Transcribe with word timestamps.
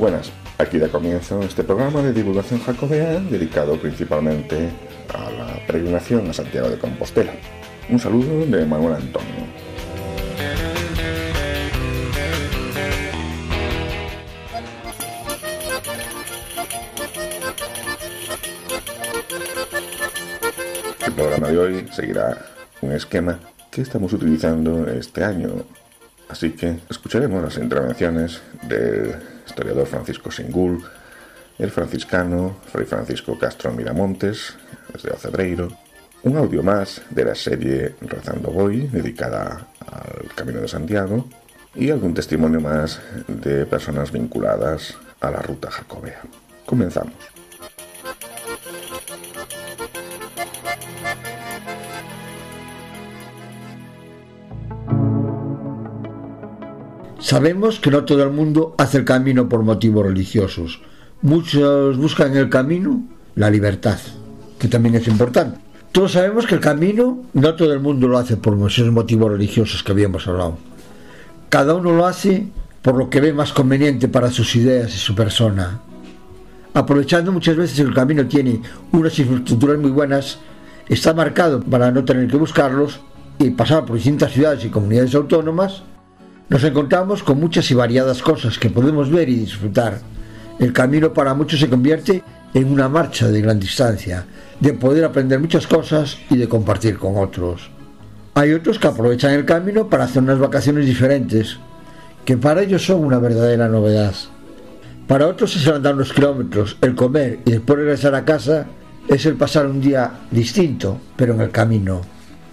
Buenas, 0.00 0.32
aquí 0.56 0.78
da 0.78 0.88
comienzo 0.88 1.42
este 1.42 1.62
programa 1.62 2.00
de 2.00 2.14
divulgación 2.14 2.58
jacobea 2.60 3.20
dedicado 3.20 3.78
principalmente 3.78 4.70
a 5.12 5.30
la 5.30 5.66
peregrinación 5.66 6.26
a 6.26 6.32
Santiago 6.32 6.70
de 6.70 6.78
Compostela. 6.78 7.32
Un 7.90 7.98
saludo 7.98 8.46
de 8.46 8.64
Manuel 8.64 8.94
Antonio. 8.94 9.44
El 21.06 21.12
programa 21.12 21.48
de 21.48 21.58
hoy 21.58 21.88
seguirá 21.92 22.38
un 22.80 22.92
esquema 22.92 23.38
que 23.70 23.82
estamos 23.82 24.14
utilizando 24.14 24.86
este 24.88 25.22
año, 25.24 25.50
así 26.30 26.52
que 26.52 26.78
escucharemos 26.88 27.42
las 27.42 27.58
intervenciones 27.58 28.40
del 28.62 29.29
historiador 29.50 29.86
Francisco 29.86 30.30
Singul, 30.30 30.82
el 31.58 31.70
franciscano 31.70 32.56
Fray 32.72 32.86
Francisco 32.86 33.38
Castro 33.38 33.72
Miramontes, 33.72 34.54
desde 34.92 35.10
Ocebreiro, 35.10 35.68
un 36.22 36.36
audio 36.36 36.62
más 36.62 37.02
de 37.10 37.24
la 37.24 37.34
serie 37.34 37.94
Rezando 38.00 38.50
Voy, 38.50 38.86
dedicada 38.86 39.66
al 39.86 40.34
Camino 40.34 40.60
de 40.60 40.68
Santiago, 40.68 41.28
y 41.74 41.90
algún 41.90 42.14
testimonio 42.14 42.60
más 42.60 43.00
de 43.26 43.66
personas 43.66 44.10
vinculadas 44.10 44.94
a 45.20 45.30
la 45.30 45.40
ruta 45.42 45.70
jacobea. 45.70 46.20
Comenzamos. 46.66 47.39
Sabemos 57.30 57.78
que 57.78 57.92
no 57.92 58.02
todo 58.04 58.24
el 58.24 58.32
mundo 58.32 58.74
hace 58.76 58.98
el 58.98 59.04
camino 59.04 59.48
por 59.48 59.62
motivos 59.62 60.04
religiosos. 60.04 60.80
Muchos 61.22 61.96
buscan 61.96 62.32
en 62.32 62.38
el 62.38 62.50
camino 62.50 63.04
la 63.36 63.48
libertad, 63.48 64.00
que 64.58 64.66
también 64.66 64.96
es 64.96 65.06
importante. 65.06 65.60
Todos 65.92 66.10
sabemos 66.10 66.44
que 66.44 66.56
el 66.56 66.60
camino 66.60 67.22
no 67.32 67.54
todo 67.54 67.72
el 67.72 67.78
mundo 67.78 68.08
lo 68.08 68.18
hace 68.18 68.36
por 68.36 68.58
esos 68.68 68.90
motivos 68.90 69.30
religiosos 69.30 69.84
que 69.84 69.92
habíamos 69.92 70.26
hablado. 70.26 70.58
Cada 71.48 71.76
uno 71.76 71.92
lo 71.92 72.04
hace 72.04 72.48
por 72.82 72.96
lo 72.96 73.08
que 73.08 73.20
ve 73.20 73.32
más 73.32 73.52
conveniente 73.52 74.08
para 74.08 74.32
sus 74.32 74.56
ideas 74.56 74.92
y 74.92 74.98
su 74.98 75.14
persona. 75.14 75.78
Aprovechando 76.74 77.30
muchas 77.30 77.54
veces 77.54 77.76
que 77.76 77.82
el 77.82 77.94
camino 77.94 78.26
tiene 78.26 78.60
unas 78.90 79.16
infraestructuras 79.16 79.78
muy 79.78 79.92
buenas, 79.92 80.40
está 80.88 81.14
marcado 81.14 81.60
para 81.60 81.92
no 81.92 82.04
tener 82.04 82.26
que 82.26 82.36
buscarlos 82.36 82.98
y 83.38 83.50
pasar 83.50 83.84
por 83.84 83.94
distintas 83.94 84.32
ciudades 84.32 84.64
y 84.64 84.68
comunidades 84.68 85.14
autónomas, 85.14 85.84
nos 86.50 86.64
encontramos 86.64 87.22
con 87.22 87.38
muchas 87.38 87.70
y 87.70 87.74
variadas 87.74 88.22
cosas 88.22 88.58
que 88.58 88.70
podemos 88.70 89.08
ver 89.08 89.28
y 89.28 89.36
disfrutar. 89.36 90.00
El 90.58 90.72
camino 90.72 91.14
para 91.14 91.32
muchos 91.32 91.60
se 91.60 91.70
convierte 91.70 92.24
en 92.52 92.72
una 92.72 92.88
marcha 92.88 93.28
de 93.28 93.40
gran 93.40 93.60
distancia, 93.60 94.26
de 94.58 94.72
poder 94.72 95.04
aprender 95.04 95.38
muchas 95.38 95.68
cosas 95.68 96.18
y 96.28 96.36
de 96.36 96.48
compartir 96.48 96.98
con 96.98 97.16
otros. 97.16 97.70
Hay 98.34 98.52
otros 98.52 98.80
que 98.80 98.88
aprovechan 98.88 99.32
el 99.32 99.44
camino 99.44 99.88
para 99.88 100.04
hacer 100.04 100.24
unas 100.24 100.40
vacaciones 100.40 100.86
diferentes, 100.86 101.56
que 102.24 102.36
para 102.36 102.62
ellos 102.62 102.84
son 102.84 103.04
una 103.04 103.20
verdadera 103.20 103.68
novedad. 103.68 104.14
Para 105.06 105.28
otros 105.28 105.54
es 105.54 105.64
el 105.68 105.74
andar 105.74 105.94
unos 105.94 106.12
kilómetros, 106.12 106.76
el 106.80 106.96
comer 106.96 107.38
y 107.44 107.52
después 107.52 107.78
regresar 107.78 108.16
a 108.16 108.24
casa 108.24 108.66
es 109.06 109.24
el 109.24 109.36
pasar 109.36 109.66
un 109.66 109.80
día 109.80 110.10
distinto, 110.32 110.98
pero 111.16 111.34
en 111.34 111.42
el 111.42 111.50
camino. 111.50 112.00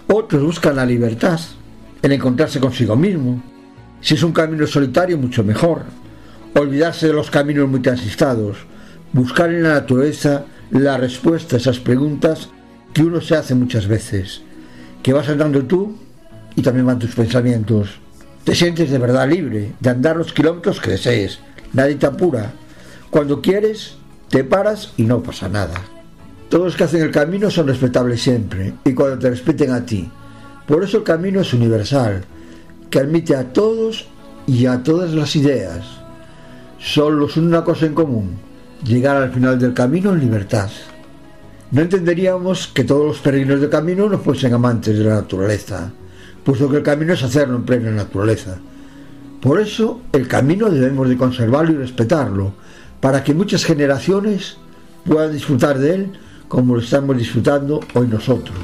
Otros 0.06 0.42
buscan 0.42 0.76
la 0.76 0.86
libertad, 0.86 1.40
el 2.00 2.12
encontrarse 2.12 2.60
consigo 2.60 2.94
mismo, 2.94 3.42
si 4.00 4.14
es 4.14 4.22
un 4.22 4.32
camino 4.32 4.66
solitario, 4.66 5.18
mucho 5.18 5.42
mejor. 5.42 5.82
Olvidarse 6.54 7.08
de 7.08 7.12
los 7.12 7.30
caminos 7.30 7.68
muy 7.68 7.80
transitados. 7.80 8.58
Buscar 9.12 9.50
en 9.52 9.64
la 9.64 9.74
naturaleza 9.74 10.44
la 10.70 10.96
respuesta 10.96 11.56
a 11.56 11.58
esas 11.58 11.78
preguntas 11.78 12.48
que 12.92 13.02
uno 13.02 13.20
se 13.20 13.36
hace 13.36 13.54
muchas 13.54 13.86
veces. 13.86 14.42
Que 15.02 15.12
vas 15.12 15.28
andando 15.28 15.64
tú 15.64 15.96
y 16.54 16.62
también 16.62 16.86
van 16.86 16.98
tus 16.98 17.14
pensamientos. 17.14 18.00
Te 18.44 18.54
sientes 18.54 18.90
de 18.90 18.98
verdad 18.98 19.28
libre 19.28 19.72
de 19.80 19.90
andar 19.90 20.16
los 20.16 20.32
kilómetros 20.32 20.80
que 20.80 20.92
desees. 20.92 21.40
Nadie 21.72 21.96
te 21.96 22.06
apura. 22.06 22.52
Cuando 23.10 23.42
quieres, 23.42 23.96
te 24.28 24.44
paras 24.44 24.92
y 24.96 25.02
no 25.02 25.22
pasa 25.22 25.48
nada. 25.48 25.80
Todos 26.48 26.64
los 26.64 26.76
que 26.76 26.84
hacen 26.84 27.02
el 27.02 27.10
camino 27.10 27.50
son 27.50 27.66
respetables 27.66 28.22
siempre 28.22 28.74
y 28.84 28.94
cuando 28.94 29.18
te 29.18 29.30
respeten 29.30 29.72
a 29.72 29.84
ti. 29.84 30.10
Por 30.66 30.84
eso 30.84 30.98
el 30.98 31.02
camino 31.02 31.40
es 31.40 31.52
universal 31.52 32.24
que 32.90 32.98
admite 32.98 33.36
a 33.36 33.52
todos 33.52 34.06
y 34.46 34.66
a 34.66 34.82
todas 34.82 35.12
las 35.12 35.36
ideas. 35.36 35.84
Solo 36.78 37.28
son 37.28 37.46
una 37.46 37.64
cosa 37.64 37.86
en 37.86 37.94
común, 37.94 38.36
llegar 38.84 39.16
al 39.16 39.32
final 39.32 39.58
del 39.58 39.74
camino 39.74 40.12
en 40.12 40.20
libertad. 40.20 40.70
No 41.70 41.82
entenderíamos 41.82 42.68
que 42.68 42.84
todos 42.84 43.06
los 43.06 43.18
peregrinos 43.18 43.60
del 43.60 43.68
camino 43.68 44.08
no 44.08 44.18
fuesen 44.18 44.54
amantes 44.54 44.96
de 44.96 45.04
la 45.04 45.16
naturaleza, 45.16 45.90
puesto 46.44 46.70
que 46.70 46.78
el 46.78 46.82
camino 46.82 47.12
es 47.12 47.22
hacerlo 47.22 47.56
en 47.56 47.64
plena 47.64 47.90
naturaleza. 47.90 48.58
Por 49.42 49.60
eso 49.60 50.00
el 50.12 50.26
camino 50.26 50.70
debemos 50.70 51.08
de 51.08 51.16
conservarlo 51.16 51.72
y 51.72 51.76
respetarlo, 51.76 52.52
para 53.00 53.22
que 53.22 53.34
muchas 53.34 53.64
generaciones 53.64 54.56
puedan 55.04 55.32
disfrutar 55.32 55.78
de 55.78 55.94
él 55.94 56.12
como 56.48 56.74
lo 56.74 56.80
estamos 56.80 57.16
disfrutando 57.16 57.80
hoy 57.94 58.08
nosotros. 58.08 58.56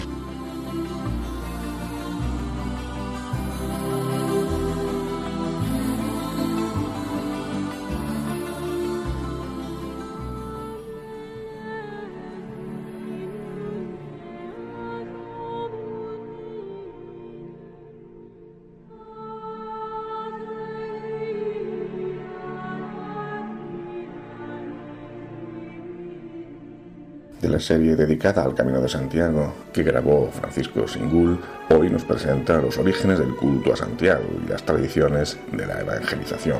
Serie 27.61 27.97
dedicada 27.97 28.43
al 28.43 28.55
Camino 28.55 28.81
de 28.81 28.89
Santiago 28.89 29.53
que 29.73 29.83
grabó 29.83 30.31
Francisco 30.31 30.87
Singul, 30.87 31.39
hoy 31.71 31.91
nos 31.91 32.05
presenta 32.05 32.61
los 32.61 32.79
orígenes 32.79 33.19
del 33.19 33.35
culto 33.37 33.73
a 33.73 33.77
Santiago 33.77 34.25
y 34.45 34.49
las 34.49 34.63
tradiciones 34.65 35.39
de 35.53 35.67
la 35.67 35.81
evangelización. 35.81 36.59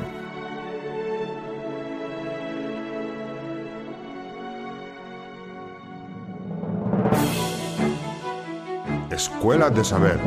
Escuela 9.11 9.69
de 9.69 9.83
Saber. 9.83 10.19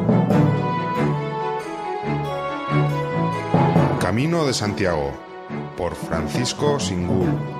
Camino 4.01 4.47
de 4.47 4.55
Santiago, 4.55 5.13
por 5.77 5.95
Francisco 5.95 6.81
Singul. 6.81 7.58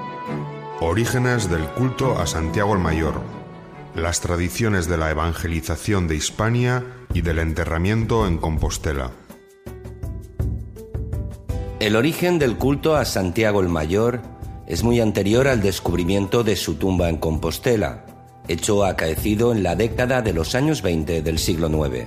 Orígenes 0.81 1.51
del 1.51 1.65
culto 1.71 2.21
a 2.21 2.27
Santiago 2.29 2.73
el 2.73 2.79
Mayor. 2.79 3.21
Las 3.97 4.21
tradiciones 4.21 4.87
de 4.87 4.97
la 4.97 5.11
evangelización 5.11 6.07
de 6.07 6.15
Hispania 6.15 6.85
y 7.13 7.23
del 7.23 7.41
enterramiento 7.41 8.29
en 8.29 8.39
Compostela. 8.39 9.11
El 11.81 11.97
origen 11.97 12.39
del 12.39 12.57
culto 12.59 12.95
a 12.95 13.05
Santiago 13.05 13.61
el 13.61 13.69
Mayor 13.69 14.21
es 14.69 14.85
muy 14.85 15.01
anterior 15.01 15.49
al 15.49 15.63
descubrimiento 15.63 16.45
de 16.45 16.55
su 16.55 16.77
tumba 16.77 17.09
en 17.09 17.17
Compostela, 17.17 18.07
hecho 18.47 18.85
acaecido 18.85 19.51
en 19.51 19.65
la 19.65 19.75
década 19.75 20.23
de 20.23 20.33
los 20.33 20.55
años 20.55 20.83
20 20.83 21.23
del 21.23 21.41
siglo 21.41 21.69
IX. 21.69 22.07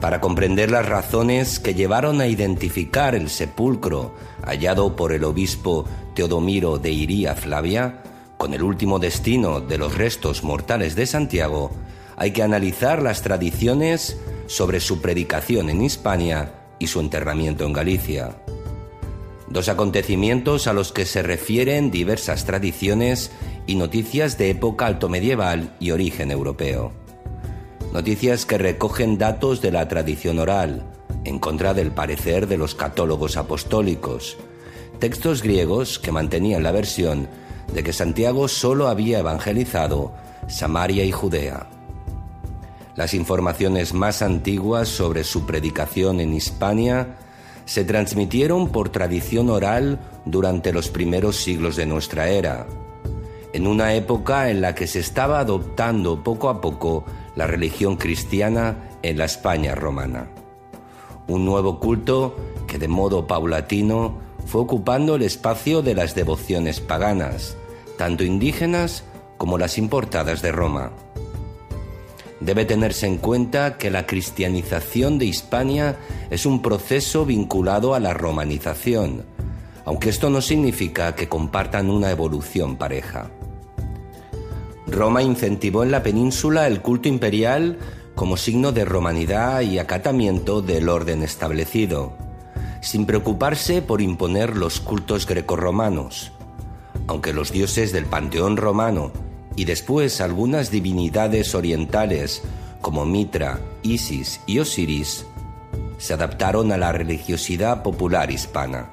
Para 0.00 0.20
comprender 0.20 0.70
las 0.70 0.88
razones 0.88 1.58
que 1.58 1.74
llevaron 1.74 2.20
a 2.20 2.28
identificar 2.28 3.16
el 3.16 3.28
sepulcro 3.28 4.14
hallado 4.44 4.94
por 4.94 5.12
el 5.12 5.24
obispo 5.24 5.86
Teodomiro 6.18 6.78
de 6.78 6.90
Iría 6.90 7.36
Flavia 7.36 8.02
con 8.36 8.52
el 8.52 8.64
último 8.64 8.98
destino 8.98 9.60
de 9.60 9.78
los 9.78 9.96
restos 9.96 10.42
mortales 10.42 10.96
de 10.96 11.06
Santiago, 11.06 11.70
hay 12.16 12.32
que 12.32 12.42
analizar 12.42 13.00
las 13.00 13.22
tradiciones 13.22 14.18
sobre 14.48 14.80
su 14.80 15.00
predicación 15.00 15.70
en 15.70 15.80
Hispania 15.80 16.54
y 16.80 16.88
su 16.88 16.98
enterramiento 16.98 17.64
en 17.64 17.72
Galicia. 17.72 18.34
dos 19.46 19.68
acontecimientos 19.68 20.66
a 20.66 20.72
los 20.72 20.90
que 20.90 21.06
se 21.06 21.22
refieren 21.22 21.92
diversas 21.92 22.44
tradiciones 22.44 23.30
y 23.68 23.76
noticias 23.76 24.36
de 24.38 24.50
época 24.50 24.86
altomedieval 24.86 25.76
y 25.78 25.92
origen 25.92 26.32
europeo. 26.32 26.90
Noticias 27.92 28.44
que 28.44 28.58
recogen 28.58 29.18
datos 29.18 29.62
de 29.62 29.70
la 29.70 29.86
tradición 29.86 30.40
oral, 30.40 30.84
en 31.24 31.38
contra 31.38 31.74
del 31.74 31.92
parecer 31.92 32.48
de 32.48 32.56
los 32.56 32.74
católogos 32.74 33.36
apostólicos, 33.36 34.36
textos 34.98 35.42
griegos 35.42 35.98
que 35.98 36.12
mantenían 36.12 36.62
la 36.62 36.72
versión 36.72 37.28
de 37.72 37.82
que 37.82 37.92
Santiago 37.92 38.48
solo 38.48 38.88
había 38.88 39.18
evangelizado 39.18 40.12
Samaria 40.48 41.04
y 41.04 41.12
Judea. 41.12 41.66
Las 42.96 43.14
informaciones 43.14 43.94
más 43.94 44.22
antiguas 44.22 44.88
sobre 44.88 45.22
su 45.22 45.46
predicación 45.46 46.20
en 46.20 46.34
Hispania 46.34 47.16
se 47.64 47.84
transmitieron 47.84 48.70
por 48.70 48.88
tradición 48.88 49.50
oral 49.50 50.00
durante 50.24 50.72
los 50.72 50.88
primeros 50.88 51.36
siglos 51.36 51.76
de 51.76 51.86
nuestra 51.86 52.28
era, 52.28 52.66
en 53.52 53.66
una 53.66 53.94
época 53.94 54.50
en 54.50 54.60
la 54.60 54.74
que 54.74 54.86
se 54.86 55.00
estaba 55.00 55.38
adoptando 55.38 56.24
poco 56.24 56.48
a 56.48 56.60
poco 56.60 57.04
la 57.36 57.46
religión 57.46 57.96
cristiana 57.96 58.88
en 59.02 59.18
la 59.18 59.26
España 59.26 59.74
romana. 59.74 60.28
Un 61.28 61.44
nuevo 61.44 61.78
culto 61.78 62.36
que 62.66 62.78
de 62.78 62.88
modo 62.88 63.26
paulatino 63.26 64.27
fue 64.48 64.62
ocupando 64.62 65.16
el 65.16 65.22
espacio 65.22 65.82
de 65.82 65.94
las 65.94 66.14
devociones 66.14 66.80
paganas, 66.80 67.58
tanto 67.98 68.24
indígenas 68.24 69.04
como 69.36 69.58
las 69.58 69.76
importadas 69.76 70.40
de 70.40 70.52
Roma. 70.52 70.92
Debe 72.40 72.64
tenerse 72.64 73.06
en 73.06 73.18
cuenta 73.18 73.76
que 73.76 73.90
la 73.90 74.06
cristianización 74.06 75.18
de 75.18 75.26
Hispania 75.26 75.96
es 76.30 76.46
un 76.46 76.62
proceso 76.62 77.26
vinculado 77.26 77.94
a 77.94 78.00
la 78.00 78.14
romanización, 78.14 79.26
aunque 79.84 80.08
esto 80.08 80.30
no 80.30 80.40
significa 80.40 81.14
que 81.14 81.28
compartan 81.28 81.90
una 81.90 82.10
evolución 82.10 82.76
pareja. 82.76 83.30
Roma 84.86 85.22
incentivó 85.22 85.82
en 85.82 85.90
la 85.90 86.02
península 86.02 86.66
el 86.66 86.80
culto 86.80 87.08
imperial 87.08 87.78
como 88.14 88.38
signo 88.38 88.72
de 88.72 88.86
romanidad 88.86 89.60
y 89.60 89.78
acatamiento 89.78 90.62
del 90.62 90.88
orden 90.88 91.22
establecido, 91.22 92.27
sin 92.80 93.06
preocuparse 93.06 93.82
por 93.82 94.00
imponer 94.00 94.56
los 94.56 94.80
cultos 94.80 95.26
grecorromanos, 95.26 96.32
aunque 97.06 97.32
los 97.32 97.52
dioses 97.52 97.92
del 97.92 98.06
panteón 98.06 98.56
romano 98.56 99.12
y 99.56 99.64
después 99.64 100.20
algunas 100.20 100.70
divinidades 100.70 101.54
orientales 101.54 102.42
como 102.80 103.04
Mitra, 103.04 103.60
Isis 103.82 104.40
y 104.46 104.60
Osiris 104.60 105.26
se 105.98 106.14
adaptaron 106.14 106.70
a 106.70 106.76
la 106.76 106.92
religiosidad 106.92 107.82
popular 107.82 108.30
hispana. 108.30 108.90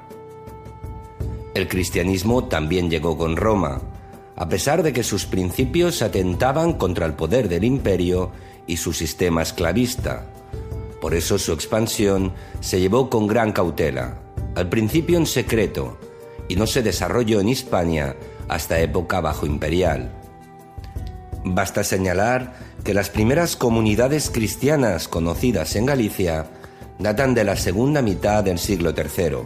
El 1.54 1.68
cristianismo 1.68 2.44
también 2.44 2.90
llegó 2.90 3.16
con 3.16 3.36
Roma, 3.36 3.80
a 4.34 4.48
pesar 4.48 4.82
de 4.82 4.92
que 4.92 5.02
sus 5.02 5.24
principios 5.24 6.02
atentaban 6.02 6.74
contra 6.74 7.06
el 7.06 7.14
poder 7.14 7.48
del 7.48 7.64
imperio 7.64 8.30
y 8.66 8.76
su 8.76 8.92
sistema 8.92 9.42
esclavista. 9.42 10.26
Por 11.00 11.14
eso 11.14 11.38
su 11.38 11.52
expansión 11.52 12.32
se 12.60 12.80
llevó 12.80 13.10
con 13.10 13.26
gran 13.26 13.52
cautela, 13.52 14.18
al 14.54 14.68
principio 14.68 15.18
en 15.18 15.26
secreto, 15.26 15.98
y 16.48 16.56
no 16.56 16.66
se 16.66 16.82
desarrolló 16.82 17.40
en 17.40 17.48
Hispania 17.48 18.16
hasta 18.48 18.80
época 18.80 19.20
bajo 19.20 19.46
imperial. 19.46 20.12
Basta 21.44 21.84
señalar 21.84 22.54
que 22.82 22.94
las 22.94 23.10
primeras 23.10 23.56
comunidades 23.56 24.30
cristianas 24.30 25.08
conocidas 25.08 25.76
en 25.76 25.86
Galicia 25.86 26.46
datan 26.98 27.34
de 27.34 27.44
la 27.44 27.56
segunda 27.56 28.02
mitad 28.02 28.42
del 28.42 28.58
siglo 28.58 28.94
III. 28.96 29.38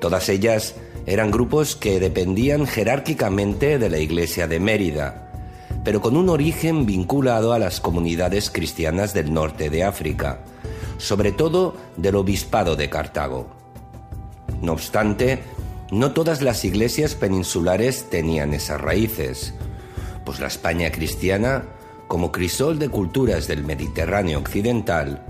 Todas 0.00 0.28
ellas 0.28 0.74
eran 1.06 1.30
grupos 1.30 1.76
que 1.76 2.00
dependían 2.00 2.66
jerárquicamente 2.66 3.78
de 3.78 3.90
la 3.90 3.98
Iglesia 3.98 4.46
de 4.46 4.58
Mérida, 4.60 5.23
pero 5.84 6.00
con 6.00 6.16
un 6.16 6.30
origen 6.30 6.86
vinculado 6.86 7.52
a 7.52 7.58
las 7.58 7.78
comunidades 7.78 8.50
cristianas 8.50 9.12
del 9.12 9.32
norte 9.32 9.68
de 9.68 9.84
África, 9.84 10.40
sobre 10.96 11.30
todo 11.30 11.76
del 11.96 12.16
obispado 12.16 12.74
de 12.74 12.88
Cartago. 12.88 13.46
No 14.62 14.72
obstante, 14.72 15.40
no 15.90 16.12
todas 16.12 16.40
las 16.40 16.64
iglesias 16.64 17.14
peninsulares 17.14 18.08
tenían 18.08 18.54
esas 18.54 18.80
raíces, 18.80 19.54
pues 20.24 20.40
la 20.40 20.46
España 20.46 20.90
cristiana, 20.90 21.66
como 22.08 22.32
crisol 22.32 22.78
de 22.78 22.88
culturas 22.88 23.46
del 23.46 23.62
Mediterráneo 23.62 24.38
occidental, 24.38 25.22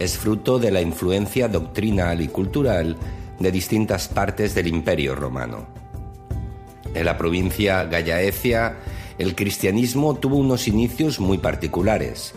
es 0.00 0.18
fruto 0.18 0.58
de 0.58 0.72
la 0.72 0.80
influencia 0.80 1.46
doctrinal 1.46 2.20
y 2.20 2.28
cultural 2.28 2.96
de 3.38 3.52
distintas 3.52 4.08
partes 4.08 4.54
del 4.54 4.66
Imperio 4.66 5.14
romano. 5.14 5.66
En 6.94 7.04
la 7.04 7.16
provincia 7.16 7.84
Gallaecia, 7.84 8.76
el 9.20 9.34
cristianismo 9.34 10.14
tuvo 10.14 10.36
unos 10.36 10.66
inicios 10.66 11.20
muy 11.20 11.36
particulares. 11.36 12.32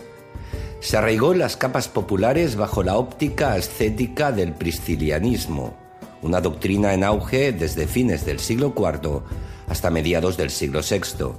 Se 0.80 0.98
arraigó 0.98 1.32
en 1.32 1.38
las 1.38 1.56
capas 1.56 1.88
populares 1.88 2.56
bajo 2.56 2.82
la 2.82 2.98
óptica 2.98 3.54
ascética 3.54 4.32
del 4.32 4.52
priscilianismo, 4.52 5.74
una 6.20 6.42
doctrina 6.42 6.92
en 6.92 7.02
auge 7.02 7.52
desde 7.52 7.86
fines 7.86 8.26
del 8.26 8.38
siglo 8.38 8.74
IV 8.76 9.22
hasta 9.66 9.88
mediados 9.88 10.36
del 10.36 10.50
siglo 10.50 10.80
VI, 10.82 11.32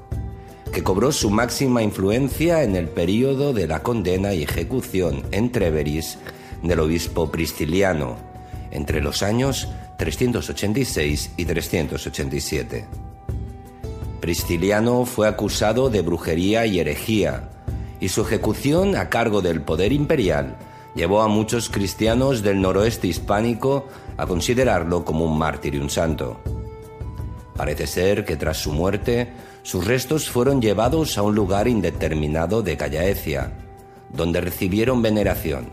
que 0.74 0.82
cobró 0.82 1.12
su 1.12 1.30
máxima 1.30 1.84
influencia 1.84 2.64
en 2.64 2.76
el 2.76 2.88
período 2.88 3.54
de 3.54 3.68
la 3.68 3.84
condena 3.84 4.34
y 4.34 4.42
ejecución 4.42 5.28
en 5.30 5.52
Treveris 5.52 6.18
del 6.64 6.80
obispo 6.80 7.30
prisciliano, 7.30 8.18
entre 8.72 9.00
los 9.00 9.22
años 9.22 9.68
386 10.00 11.34
y 11.38 11.46
387. 11.46 13.15
Prisciliano 14.26 15.06
fue 15.06 15.28
acusado 15.28 15.92
de 15.92 16.02
brujería 16.02 16.66
y 16.66 16.80
herejía, 16.80 17.48
y 18.00 18.10
su 18.10 18.24
ejecución 18.24 18.96
a 18.96 19.08
cargo 19.08 19.44
del 19.44 19.62
poder 19.62 19.94
imperial 19.94 20.58
llevó 20.96 21.22
a 21.22 21.28
muchos 21.28 21.70
cristianos 21.70 22.42
del 22.42 22.60
noroeste 22.60 23.06
hispánico 23.06 23.86
a 24.18 24.26
considerarlo 24.26 25.06
como 25.06 25.26
un 25.26 25.38
mártir 25.38 25.76
y 25.76 25.78
un 25.78 25.92
santo. 25.92 26.40
Parece 27.56 27.86
ser 27.86 28.26
que 28.26 28.36
tras 28.36 28.58
su 28.58 28.72
muerte, 28.72 29.32
sus 29.62 29.86
restos 29.86 30.28
fueron 30.28 30.60
llevados 30.60 31.20
a 31.20 31.22
un 31.22 31.36
lugar 31.36 31.68
indeterminado 31.68 32.64
de 32.64 32.78
Callaecia, 32.78 33.52
donde 34.12 34.42
recibieron 34.42 35.04
veneración. 35.04 35.70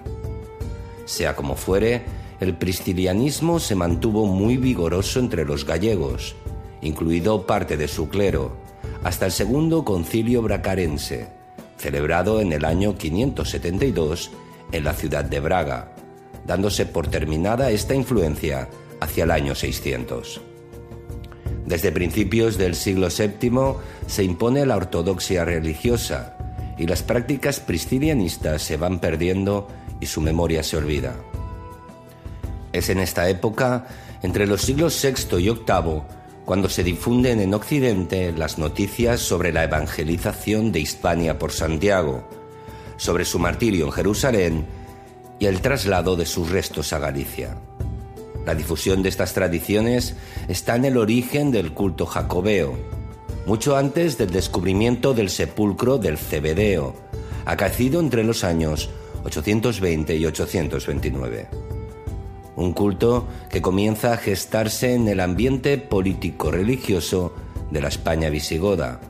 Sea 1.06 1.35
como 1.35 1.56
fuere, 1.56 2.02
el 2.38 2.54
priscilianismo 2.54 3.59
se 3.61 3.76
mantuvo 3.76 4.26
muy 4.26 4.59
vigoroso 4.59 5.21
entre 5.21 5.47
los 5.47 5.64
gallegos, 5.64 6.37
incluido 6.82 7.46
parte 7.46 7.76
de 7.76 7.88
su 7.88 8.08
clero, 8.08 8.56
hasta 9.02 9.26
el 9.26 9.32
segundo 9.32 9.84
concilio 9.84 10.42
bracarense, 10.42 11.28
celebrado 11.78 12.40
en 12.40 12.52
el 12.52 12.64
año 12.64 12.96
572 12.96 14.30
en 14.72 14.84
la 14.84 14.92
ciudad 14.92 15.24
de 15.24 15.40
Braga, 15.40 15.92
dándose 16.46 16.86
por 16.86 17.08
terminada 17.08 17.70
esta 17.70 17.94
influencia 17.94 18.68
hacia 19.00 19.24
el 19.24 19.30
año 19.30 19.54
600. 19.54 20.40
Desde 21.66 21.92
principios 21.92 22.58
del 22.58 22.74
siglo 22.74 23.08
VII 23.08 23.74
se 24.06 24.24
impone 24.24 24.66
la 24.66 24.76
ortodoxia 24.76 25.44
religiosa 25.44 26.36
y 26.76 26.86
las 26.86 27.02
prácticas 27.02 27.60
priscilianistas 27.60 28.62
se 28.62 28.76
van 28.76 28.98
perdiendo 28.98 29.68
y 30.00 30.06
su 30.06 30.20
memoria 30.20 30.62
se 30.62 30.76
olvida. 30.76 31.14
Es 32.72 32.88
en 32.88 32.98
esta 32.98 33.28
época, 33.28 33.86
entre 34.22 34.46
los 34.46 34.62
siglos 34.62 35.00
VI 35.02 35.38
y 35.38 35.50
VIII, 35.50 36.02
cuando 36.44 36.68
se 36.68 36.82
difunden 36.82 37.40
en 37.40 37.54
Occidente 37.54 38.32
las 38.32 38.58
noticias 38.58 39.20
sobre 39.20 39.52
la 39.52 39.64
evangelización 39.64 40.72
de 40.72 40.80
Hispania 40.80 41.38
por 41.38 41.52
Santiago, 41.52 42.28
sobre 42.96 43.25
su 43.25 43.38
martirio 43.38 43.87
en 43.87 43.92
Jerusalén 43.92 44.66
y 45.38 45.46
el 45.46 45.61
traslado 45.61 46.16
de 46.16 46.26
sus 46.26 46.50
restos 46.50 46.92
a 46.92 46.99
Galicia. 46.99 47.56
La 48.44 48.54
difusión 48.54 49.02
de 49.02 49.08
estas 49.08 49.34
tradiciones 49.34 50.16
está 50.49 50.75
en 50.75 50.84
el 50.84 50.96
origen 50.96 51.52
del 51.52 51.72
culto 51.72 52.06
jacobeo, 52.06 52.76
mucho 53.46 53.76
antes 53.76 54.18
del 54.18 54.30
descubrimiento 54.30 55.14
del 55.14 55.30
sepulcro 55.30 55.99
del 55.99 56.18
Cebedeo, 56.18 56.94
acaecido 57.44 58.00
entre 58.00 58.25
los 58.25 58.42
años 58.42 58.90
820 59.25 60.16
y 60.16 60.26
829 60.26 61.72
un 62.56 62.73
culto 62.73 63.26
que 63.50 63.62
comienza 63.62 64.12
a 64.12 64.16
gestarse 64.16 64.94
en 64.94 65.09
el 65.09 65.21
ambiente 65.21 65.78
político-religioso 65.78 67.35
de 67.71 67.80
la 67.80 67.88
España 67.88 68.28
visigoda, 68.28 69.00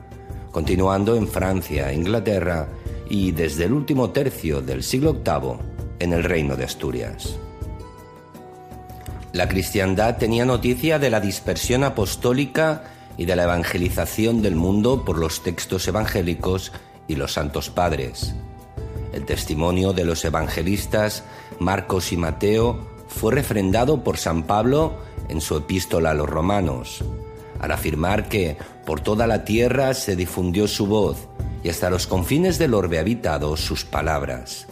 continuando 0.51 1.15
en 1.15 1.27
Francia, 1.27 1.91
Inglaterra 1.91 2.69
y 3.09 3.31
desde 3.31 3.65
el 3.65 3.73
último 3.73 4.11
tercio 4.11 4.61
del 4.61 4.83
siglo 4.83 5.13
VIII 5.13 5.57
en 5.99 6.13
el 6.13 6.23
Reino 6.23 6.55
de 6.55 6.63
Asturias. 6.63 7.37
La 9.33 9.49
cristiandad 9.49 10.17
tenía 10.17 10.45
noticia 10.45 10.99
de 10.99 11.09
la 11.09 11.19
dispersión 11.19 11.83
apostólica 11.83 12.83
y 13.17 13.25
de 13.25 13.35
la 13.35 13.43
evangelización 13.43 14.41
del 14.41 14.55
mundo 14.55 15.03
por 15.03 15.17
los 15.17 15.41
textos 15.43 15.87
evangélicos 15.87 16.71
y 17.07 17.15
los 17.15 17.33
santos 17.33 17.69
padres. 17.69 18.35
El 19.11 19.25
testimonio 19.25 19.93
de 19.93 20.05
los 20.05 20.23
evangelistas 20.25 21.23
Marcos 21.59 22.11
y 22.11 22.17
Mateo 22.17 22.92
fue 23.13 23.33
refrendado 23.33 24.03
por 24.03 24.17
San 24.17 24.43
Pablo 24.43 24.93
en 25.29 25.39
su 25.41 25.55
epístola 25.55 26.11
a 26.11 26.13
los 26.13 26.29
romanos, 26.29 27.03
al 27.59 27.71
afirmar 27.71 28.27
que 28.27 28.57
por 28.85 28.99
toda 28.99 29.27
la 29.27 29.45
tierra 29.45 29.93
se 29.93 30.15
difundió 30.15 30.67
su 30.67 30.87
voz 30.87 31.27
y 31.63 31.69
hasta 31.69 31.89
los 31.89 32.07
confines 32.07 32.57
del 32.57 32.73
orbe 32.73 32.99
habitado 32.99 33.55
sus 33.55 33.85
palabras. 33.85 34.67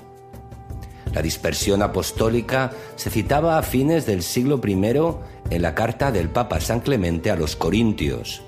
La 1.13 1.21
dispersión 1.21 1.81
apostólica 1.81 2.71
se 2.95 3.09
citaba 3.09 3.57
a 3.57 3.63
fines 3.63 4.05
del 4.05 4.23
siglo 4.23 4.59
I 4.65 4.73
en 5.49 5.61
la 5.61 5.75
carta 5.75 6.11
del 6.11 6.29
Papa 6.29 6.59
San 6.61 6.79
Clemente 6.79 7.31
a 7.31 7.35
los 7.35 7.55
Corintios, 7.55 8.41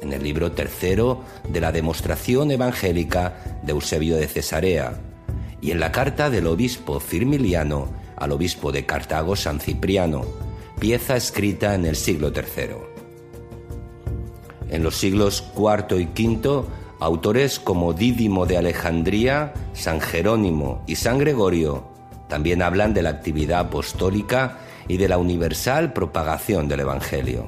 en 0.00 0.12
el 0.12 0.22
libro 0.22 0.52
tercero 0.52 1.22
de 1.48 1.60
la 1.60 1.72
demostración 1.72 2.50
evangélica 2.50 3.60
de 3.62 3.72
Eusebio 3.72 4.16
de 4.16 4.28
Cesarea, 4.28 4.98
y 5.60 5.70
en 5.70 5.80
la 5.80 5.92
carta 5.92 6.30
del 6.30 6.46
obispo 6.46 7.00
Firmiliano 7.00 7.88
al 8.16 8.32
obispo 8.32 8.72
de 8.72 8.86
Cartago 8.86 9.36
San 9.36 9.60
Cipriano, 9.60 10.24
pieza 10.78 11.16
escrita 11.16 11.74
en 11.74 11.86
el 11.86 11.96
siglo 11.96 12.32
III. 12.34 12.76
En 14.70 14.82
los 14.82 14.96
siglos 14.96 15.44
IV 15.56 16.00
y 16.00 16.04
V, 16.06 16.64
autores 16.98 17.60
como 17.60 17.92
Dídimo 17.92 18.46
de 18.46 18.58
Alejandría, 18.58 19.54
San 19.74 20.00
Jerónimo 20.00 20.82
y 20.86 20.96
San 20.96 21.18
Gregorio 21.18 21.96
también 22.28 22.62
hablan 22.62 22.92
de 22.92 23.02
la 23.02 23.10
actividad 23.10 23.60
apostólica 23.60 24.58
y 24.88 24.96
de 24.96 25.08
la 25.08 25.18
universal 25.18 25.92
propagación 25.92 26.68
del 26.68 26.80
Evangelio. 26.80 27.46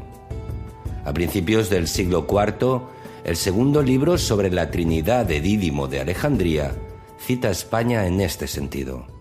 A 1.04 1.12
principios 1.12 1.70
del 1.70 1.88
siglo 1.88 2.26
IV, 2.28 2.82
el 3.24 3.36
segundo 3.36 3.82
libro 3.82 4.18
sobre 4.18 4.50
la 4.50 4.70
Trinidad 4.70 5.26
de 5.26 5.40
Dídimo 5.40 5.88
de 5.88 6.00
Alejandría 6.00 6.72
cita 7.18 7.48
a 7.48 7.52
España 7.52 8.06
en 8.06 8.20
este 8.20 8.46
sentido. 8.46 9.17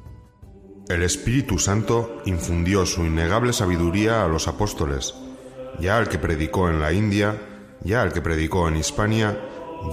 El 0.90 1.04
Espíritu 1.04 1.60
Santo 1.60 2.22
infundió 2.26 2.86
su 2.86 3.06
innegable 3.06 3.54
sabiduría 3.54 4.24
a 4.24 4.28
los 4.28 4.48
apóstoles, 4.48 5.14
ya 5.80 5.98
al 5.98 6.08
que 6.10 6.18
predicó 6.18 6.70
en 6.70 6.80
la 6.80 6.94
India, 6.94 7.40
ya 7.84 8.02
al 8.02 8.14
que 8.14 8.22
predicó 8.22 8.68
en 8.68 8.78
Hispania, 8.78 9.38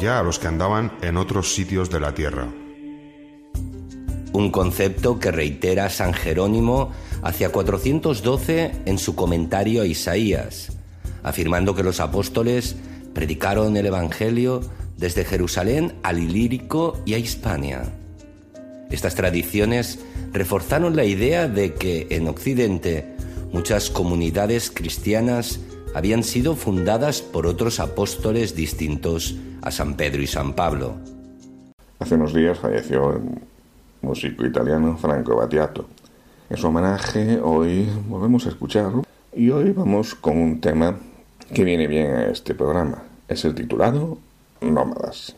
ya 0.00 0.18
a 0.18 0.22
los 0.22 0.38
que 0.38 0.48
andaban 0.48 0.92
en 1.02 1.16
otros 1.16 1.54
sitios 1.54 1.90
de 1.90 2.00
la 2.00 2.14
tierra 2.14 2.48
un 4.34 4.50
concepto 4.50 5.20
que 5.20 5.30
reitera 5.30 5.88
San 5.88 6.12
Jerónimo 6.12 6.90
hacia 7.22 7.50
412 7.50 8.72
en 8.84 8.98
su 8.98 9.14
comentario 9.14 9.82
a 9.82 9.86
Isaías, 9.86 10.72
afirmando 11.22 11.76
que 11.76 11.84
los 11.84 12.00
apóstoles 12.00 12.74
predicaron 13.14 13.76
el 13.76 13.86
Evangelio 13.86 14.60
desde 14.98 15.24
Jerusalén 15.24 15.94
al 16.02 16.18
Ilírico 16.18 17.00
y 17.06 17.14
a 17.14 17.18
Hispania. 17.18 17.84
Estas 18.90 19.14
tradiciones 19.14 19.98
reforzaron 20.32 20.96
la 20.96 21.04
idea 21.04 21.48
de 21.48 21.74
que 21.74 22.06
en 22.10 22.28
Occidente 22.28 23.14
muchas 23.52 23.90
comunidades 23.90 24.70
cristianas 24.70 25.60
habían 25.94 26.24
sido 26.24 26.56
fundadas 26.56 27.22
por 27.22 27.46
otros 27.46 27.80
apóstoles 27.80 28.56
distintos 28.56 29.36
a 29.62 29.70
San 29.70 29.94
Pedro 29.96 30.22
y 30.22 30.26
San 30.26 30.54
Pablo. 30.54 30.96
Hace 31.98 32.16
unos 32.16 32.34
días 32.34 32.58
falleció 32.58 33.20
músico 34.02 34.44
italiano 34.44 34.96
Franco 34.96 35.36
Battiato. 35.36 35.86
En 36.50 36.56
su 36.56 36.66
homenaje 36.66 37.40
hoy 37.40 37.88
volvemos 38.08 38.44
a 38.46 38.50
escucharlo 38.50 39.04
y 39.32 39.50
hoy 39.50 39.70
vamos 39.70 40.14
con 40.14 40.36
un 40.36 40.60
tema 40.60 40.98
que 41.52 41.64
viene 41.64 41.86
bien 41.86 42.10
a 42.12 42.26
este 42.26 42.54
programa. 42.54 43.02
Es 43.28 43.44
el 43.44 43.54
titulado 43.54 44.18
Nómadas. 44.60 45.36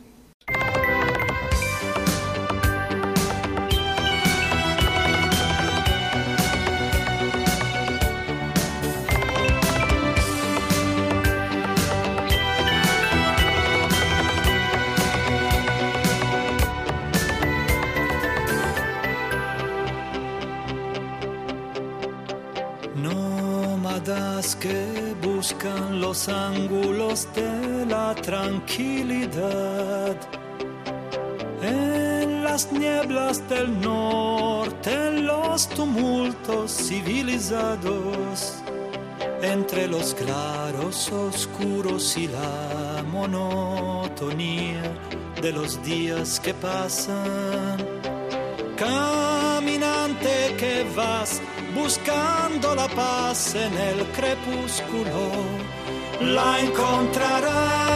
Civilizados, 36.77 38.55
entre 39.43 39.87
los 39.87 40.15
claros 40.15 41.11
oscuros 41.13 42.17
y 42.17 42.29
la 42.29 43.05
monotonía 43.11 44.83
de 45.41 45.53
los 45.53 45.83
días 45.83 46.41
que 46.41 46.55
pasan. 46.55 47.77
Caminante 48.77 50.55
que 50.59 50.87
vas 50.95 51.41
buscando 51.75 52.75
la 52.75 52.89
paz 52.89 53.55
en 53.55 53.73
el 53.75 54.07
crepúsculo, 54.13 55.31
la 56.21 56.61
encontrarás. 56.61 57.87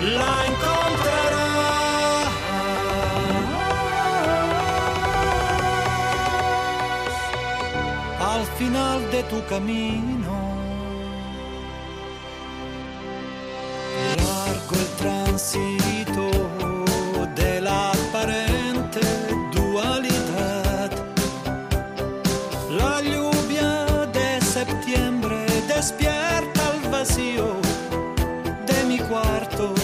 La 0.00 0.46
encontrarás. 0.46 0.75
Final 8.58 9.00
de 9.10 9.22
tu 9.24 9.44
camino. 9.46 10.34
Largo 14.16 14.74
el 14.74 14.88
tránsito 14.98 16.46
despierta 25.76 26.62
el 26.74 26.90
vacío 26.90 27.60
de 28.66 28.84
mi 28.88 28.98
cuarto 28.98 29.74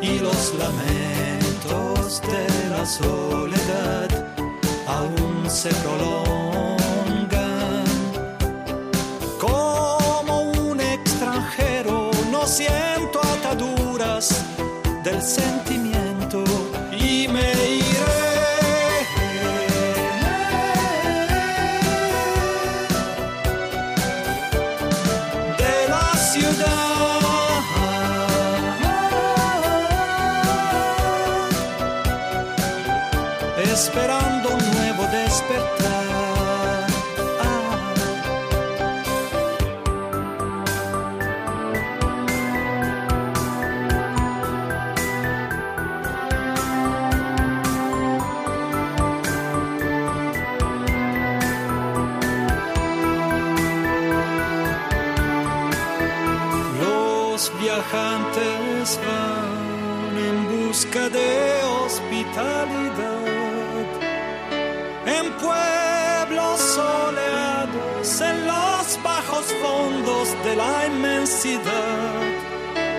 y 0.00 0.18
los 0.18 0.54
lamentos 0.54 2.20
de 2.22 2.68
la 2.68 2.84
soledad 2.84 4.10
aún 4.86 5.48
se 5.48 5.70
prolongan. 5.82 6.83
Sentimiento 15.24 15.83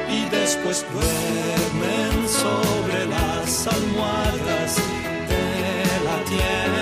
y 0.10 0.26
después 0.30 0.84
duermen 0.92 2.28
sobre 2.28 3.06
las 3.06 3.68
almohadas 3.68 4.78
de 5.30 6.04
la 6.04 6.24
tierra. 6.26 6.75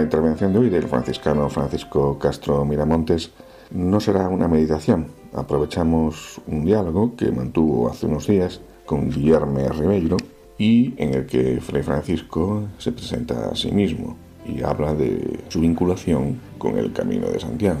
La 0.00 0.04
intervención 0.04 0.54
de 0.54 0.60
hoy 0.60 0.70
del 0.70 0.88
franciscano 0.88 1.50
Francisco 1.50 2.18
Castro 2.18 2.64
Miramontes 2.64 3.32
no 3.70 4.00
será 4.00 4.28
una 4.28 4.48
meditación. 4.48 5.08
Aprovechamos 5.34 6.40
un 6.46 6.64
diálogo 6.64 7.14
que 7.16 7.30
mantuvo 7.30 7.90
hace 7.90 8.06
unos 8.06 8.26
días 8.26 8.62
con 8.86 9.10
Guillermo 9.10 9.68
Ribeiro 9.68 10.16
y 10.56 10.94
en 10.96 11.12
el 11.12 11.26
que 11.26 11.60
Fray 11.60 11.82
Francisco 11.82 12.62
se 12.78 12.92
presenta 12.92 13.50
a 13.50 13.54
sí 13.54 13.72
mismo 13.72 14.16
y 14.46 14.62
habla 14.62 14.94
de 14.94 15.40
su 15.48 15.60
vinculación 15.60 16.40
con 16.56 16.78
el 16.78 16.94
Camino 16.94 17.28
de 17.28 17.38
Santiago. 17.38 17.80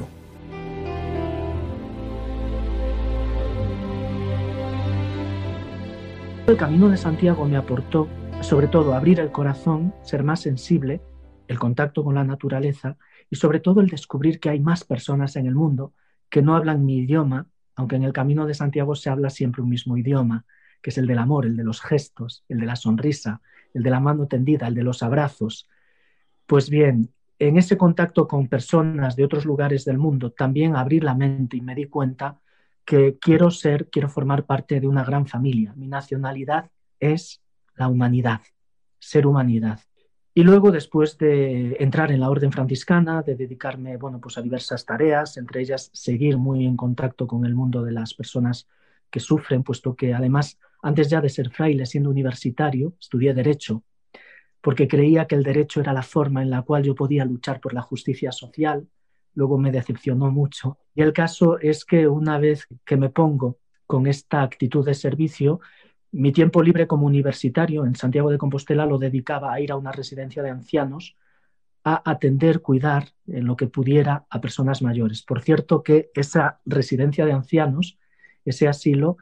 El 6.46 6.56
Camino 6.58 6.90
de 6.90 6.98
Santiago 6.98 7.46
me 7.46 7.56
aportó, 7.56 8.08
sobre 8.42 8.66
todo, 8.66 8.92
abrir 8.92 9.20
el 9.20 9.32
corazón, 9.32 9.94
ser 10.02 10.22
más 10.22 10.40
sensible, 10.40 11.00
el 11.50 11.58
contacto 11.58 12.04
con 12.04 12.14
la 12.14 12.22
naturaleza 12.22 12.96
y 13.28 13.34
sobre 13.34 13.58
todo 13.58 13.80
el 13.80 13.88
descubrir 13.88 14.38
que 14.38 14.50
hay 14.50 14.60
más 14.60 14.84
personas 14.84 15.34
en 15.34 15.46
el 15.46 15.56
mundo 15.56 15.92
que 16.28 16.42
no 16.42 16.54
hablan 16.54 16.84
mi 16.84 16.98
idioma, 16.98 17.48
aunque 17.74 17.96
en 17.96 18.04
el 18.04 18.12
Camino 18.12 18.46
de 18.46 18.54
Santiago 18.54 18.94
se 18.94 19.10
habla 19.10 19.30
siempre 19.30 19.60
un 19.60 19.68
mismo 19.68 19.96
idioma, 19.96 20.44
que 20.80 20.90
es 20.90 20.98
el 20.98 21.08
del 21.08 21.18
amor, 21.18 21.46
el 21.46 21.56
de 21.56 21.64
los 21.64 21.80
gestos, 21.80 22.44
el 22.48 22.60
de 22.60 22.66
la 22.66 22.76
sonrisa, 22.76 23.42
el 23.74 23.82
de 23.82 23.90
la 23.90 23.98
mano 23.98 24.28
tendida, 24.28 24.68
el 24.68 24.76
de 24.76 24.84
los 24.84 25.02
abrazos, 25.02 25.68
pues 26.46 26.70
bien, 26.70 27.12
en 27.40 27.56
ese 27.56 27.76
contacto 27.76 28.28
con 28.28 28.46
personas 28.46 29.16
de 29.16 29.24
otros 29.24 29.44
lugares 29.44 29.84
del 29.84 29.98
mundo, 29.98 30.30
también 30.30 30.76
abrir 30.76 31.02
la 31.02 31.16
mente 31.16 31.56
y 31.56 31.62
me 31.62 31.74
di 31.74 31.86
cuenta 31.86 32.38
que 32.84 33.18
quiero 33.20 33.50
ser, 33.50 33.90
quiero 33.90 34.08
formar 34.08 34.46
parte 34.46 34.78
de 34.78 34.86
una 34.86 35.02
gran 35.02 35.26
familia. 35.26 35.72
Mi 35.74 35.88
nacionalidad 35.88 36.70
es 37.00 37.42
la 37.74 37.88
humanidad, 37.88 38.40
ser 39.00 39.26
humanidad. 39.26 39.80
Y 40.32 40.44
luego, 40.44 40.70
después 40.70 41.18
de 41.18 41.76
entrar 41.80 42.12
en 42.12 42.20
la 42.20 42.30
orden 42.30 42.52
franciscana, 42.52 43.22
de 43.22 43.34
dedicarme 43.34 43.96
bueno, 43.96 44.20
pues 44.20 44.38
a 44.38 44.42
diversas 44.42 44.86
tareas, 44.86 45.36
entre 45.36 45.60
ellas 45.60 45.90
seguir 45.92 46.38
muy 46.38 46.64
en 46.64 46.76
contacto 46.76 47.26
con 47.26 47.44
el 47.44 47.54
mundo 47.54 47.82
de 47.82 47.92
las 47.92 48.14
personas 48.14 48.68
que 49.10 49.20
sufren, 49.20 49.64
puesto 49.64 49.96
que 49.96 50.14
además, 50.14 50.58
antes 50.82 51.10
ya 51.10 51.20
de 51.20 51.28
ser 51.28 51.50
fraile, 51.50 51.84
siendo 51.84 52.10
universitario, 52.10 52.94
estudié 53.00 53.34
Derecho 53.34 53.82
porque 54.60 54.88
creía 54.88 55.26
que 55.26 55.34
el 55.34 55.42
derecho 55.42 55.80
era 55.80 55.92
la 55.92 56.02
forma 56.02 56.42
en 56.42 56.50
la 56.50 56.62
cual 56.62 56.82
yo 56.82 56.94
podía 56.94 57.24
luchar 57.24 57.60
por 57.60 57.72
la 57.72 57.82
justicia 57.82 58.32
social. 58.32 58.86
Luego 59.34 59.58
me 59.58 59.72
decepcionó 59.72 60.30
mucho. 60.30 60.78
Y 60.94 61.02
el 61.02 61.12
caso 61.12 61.58
es 61.58 61.84
que 61.84 62.06
una 62.08 62.38
vez 62.38 62.66
que 62.84 62.96
me 62.96 63.08
pongo 63.08 63.58
con 63.86 64.06
esta 64.06 64.42
actitud 64.42 64.84
de 64.84 64.94
servicio, 64.94 65.60
mi 66.12 66.32
tiempo 66.32 66.62
libre 66.62 66.86
como 66.86 67.06
universitario 67.06 67.84
en 67.84 67.94
Santiago 67.94 68.30
de 68.30 68.38
Compostela 68.38 68.86
lo 68.86 68.98
dedicaba 68.98 69.52
a 69.52 69.60
ir 69.60 69.72
a 69.72 69.76
una 69.76 69.92
residencia 69.92 70.42
de 70.42 70.50
ancianos 70.50 71.16
a 71.84 72.02
atender, 72.10 72.60
cuidar 72.60 73.08
en 73.26 73.46
lo 73.46 73.56
que 73.56 73.66
pudiera 73.66 74.26
a 74.28 74.40
personas 74.40 74.82
mayores. 74.82 75.22
Por 75.22 75.42
cierto 75.42 75.82
que 75.82 76.10
esa 76.14 76.60
residencia 76.66 77.24
de 77.24 77.32
ancianos, 77.32 77.98
ese 78.44 78.68
asilo, 78.68 79.16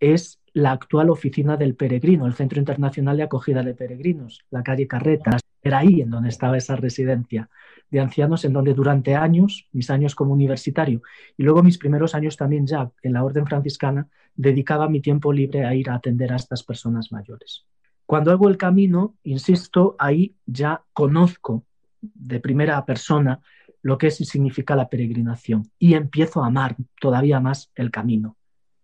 es 0.00 0.40
la 0.52 0.72
actual 0.72 1.10
oficina 1.10 1.56
del 1.56 1.74
peregrino, 1.74 2.26
el 2.26 2.34
Centro 2.34 2.58
Internacional 2.58 3.16
de 3.16 3.22
Acogida 3.22 3.62
de 3.62 3.74
Peregrinos, 3.74 4.44
la 4.50 4.62
calle 4.62 4.86
Carretas. 4.86 5.41
Era 5.62 5.78
ahí 5.78 6.00
en 6.00 6.10
donde 6.10 6.28
estaba 6.28 6.56
esa 6.56 6.76
residencia 6.76 7.48
de 7.90 8.00
ancianos, 8.00 8.44
en 8.44 8.52
donde 8.52 8.74
durante 8.74 9.14
años, 9.14 9.68
mis 9.72 9.90
años 9.90 10.14
como 10.14 10.32
universitario 10.32 11.02
y 11.36 11.42
luego 11.42 11.62
mis 11.62 11.78
primeros 11.78 12.14
años 12.14 12.36
también 12.36 12.66
ya 12.66 12.90
en 13.02 13.12
la 13.12 13.22
Orden 13.22 13.46
Franciscana, 13.46 14.08
dedicaba 14.34 14.88
mi 14.88 15.00
tiempo 15.00 15.32
libre 15.32 15.64
a 15.64 15.74
ir 15.74 15.90
a 15.90 15.94
atender 15.94 16.32
a 16.32 16.36
estas 16.36 16.62
personas 16.62 17.12
mayores. 17.12 17.66
Cuando 18.06 18.30
hago 18.30 18.48
el 18.48 18.56
camino, 18.56 19.14
insisto, 19.22 19.94
ahí 19.98 20.34
ya 20.46 20.82
conozco 20.92 21.64
de 22.00 22.40
primera 22.40 22.84
persona 22.84 23.40
lo 23.82 23.98
que 23.98 24.10
significa 24.10 24.76
la 24.76 24.88
peregrinación 24.88 25.70
y 25.78 25.94
empiezo 25.94 26.42
a 26.42 26.46
amar 26.46 26.76
todavía 27.00 27.40
más 27.40 27.70
el 27.74 27.90
camino 27.90 28.36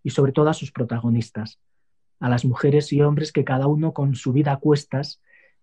y 0.02 0.10
sobre 0.10 0.32
todo 0.32 0.48
a 0.48 0.54
sus 0.54 0.72
protagonistas, 0.72 1.60
a 2.20 2.28
las 2.28 2.44
mujeres 2.44 2.92
y 2.92 3.00
hombres 3.00 3.32
que 3.32 3.44
cada 3.44 3.66
uno 3.66 3.92
con 3.92 4.14
su 4.14 4.32
vida 4.32 4.52
a 4.52 4.56
cuestas 4.58 5.20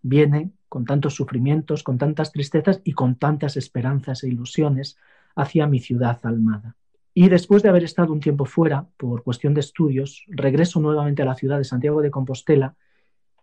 viene 0.08 0.52
con 0.70 0.86
tantos 0.86 1.16
sufrimientos, 1.16 1.82
con 1.82 1.98
tantas 1.98 2.32
tristezas 2.32 2.80
y 2.84 2.94
con 2.94 3.16
tantas 3.16 3.58
esperanzas 3.58 4.24
e 4.24 4.28
ilusiones 4.28 4.98
hacia 5.36 5.66
mi 5.66 5.80
ciudad 5.80 6.20
almada. 6.24 6.76
Y 7.14 7.30
después 7.30 7.64
de 7.64 7.70
haber 7.70 7.84
estado 7.84 8.14
un 8.14 8.20
tiempo 8.20 8.46
fuera 8.46 8.88
por 8.98 9.24
cuestión 9.24 9.56
de 9.56 9.62
estudios, 9.62 10.24
regreso 10.28 10.80
nuevamente 10.80 11.24
a 11.24 11.26
la 11.26 11.34
ciudad 11.34 11.58
de 11.58 11.64
Santiago 11.64 12.02
de 12.02 12.12
Compostela 12.12 12.76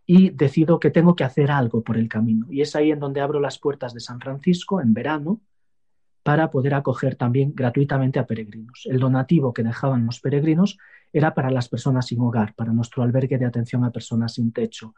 y 0.07 0.31
decido 0.31 0.79
que 0.79 0.91
tengo 0.91 1.17
que 1.17 1.25
hacer 1.25 1.51
algo 1.51 1.83
por 1.83 1.97
el 1.97 2.09
camino. 2.09 2.47
Y 2.49 2.61
es 2.61 2.77
ahí 2.77 2.93
en 2.93 3.01
donde 3.01 3.21
abro 3.21 3.41
las 3.41 3.59
puertas 3.59 3.93
de 3.93 4.01
San 4.01 4.21
Francisco 4.21 4.81
en 4.81 4.95
verano 4.95 5.41
para 6.23 6.51
poder 6.51 6.75
acoger 6.75 7.17
también 7.17 7.55
gratuitamente 7.57 8.21
a 8.21 8.27
peregrinos. 8.27 8.87
El 8.89 9.01
donativo 9.01 9.53
que 9.53 9.65
dejaban 9.65 10.07
los 10.07 10.21
peregrinos 10.21 10.79
era 11.13 11.35
para 11.35 11.51
las 11.51 11.69
personas 11.69 12.07
sin 12.07 12.21
hogar, 12.21 12.55
para 12.55 12.73
nuestro 12.73 13.03
albergue 13.03 13.39
de 13.39 13.47
atención 13.47 13.85
a 13.85 13.91
personas 13.91 14.35
sin 14.35 14.53
techo. 14.53 14.95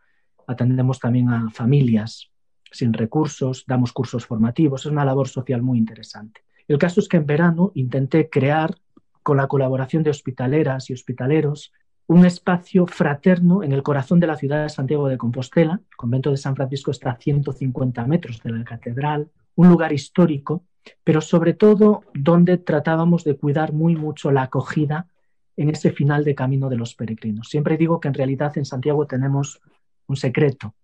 Atendemos 0.47 1.01
también 1.01 1.31
a 1.31 1.51
familias 1.51 2.31
sin 2.71 2.93
recursos, 2.93 3.65
damos 3.67 3.93
cursos 3.93 4.27
formativos, 4.27 4.85
es 4.85 4.93
una 4.93 5.05
labor 5.05 5.29
social 5.29 5.63
muy 5.63 5.79
interesante. 5.79 6.43
El 6.67 6.79
caso 6.79 7.01
es 7.01 7.09
que 7.09 7.19
en 7.19 7.27
verano 7.27 7.71
intenté 7.75 8.29
crear, 8.29 8.75
con 9.23 9.37
la 9.37 9.47
colaboración 9.47 10.03
de 10.03 10.11
hospitaleras 10.11 10.91
y 10.91 10.93
hospitaleros, 10.93 11.73
un 12.07 12.27
espacio 12.27 12.87
fraterno 12.87 13.63
en 13.63 13.73
el 13.73 13.83
corazón 13.83 14.21
de 14.21 14.27
la 14.27 14.37
ciudad 14.37 14.65
de 14.65 14.69
Santiago 14.69 15.09
de 15.09 15.17
Compostela. 15.17 15.81
El 15.89 15.97
convento 15.97 16.31
de 16.31 16.37
San 16.37 16.55
Francisco 16.55 16.91
está 16.91 17.13
a 17.13 17.17
150 17.17 18.07
metros 18.07 18.43
de 18.43 18.51
la 18.51 18.65
catedral, 18.65 19.31
un 19.55 19.69
lugar 19.69 19.93
histórico 19.93 20.65
pero 21.03 21.21
sobre 21.21 21.55
todo 21.55 22.03
donde 22.15 22.59
tratábamos 22.59 23.25
de 23.25 23.37
cuidar 23.37 23.73
muy 23.73 23.97
mucho 23.97 24.31
la 24.31 24.43
acogida 24.43 25.09
en 25.57 25.71
ese 25.71 25.93
final 25.93 26.25
de 26.25 26.35
camino 26.35 26.69
de 26.69 26.77
los 26.77 26.95
peregrinos. 26.95 27.49
Siempre 27.49 27.77
digo 27.77 28.01
que 28.01 28.09
en 28.09 28.15
realidad 28.15 28.57
en 28.59 28.65
Santiago 28.65 29.07
tenemos 29.07 29.61
un 30.07 30.17
secreto. 30.17 30.75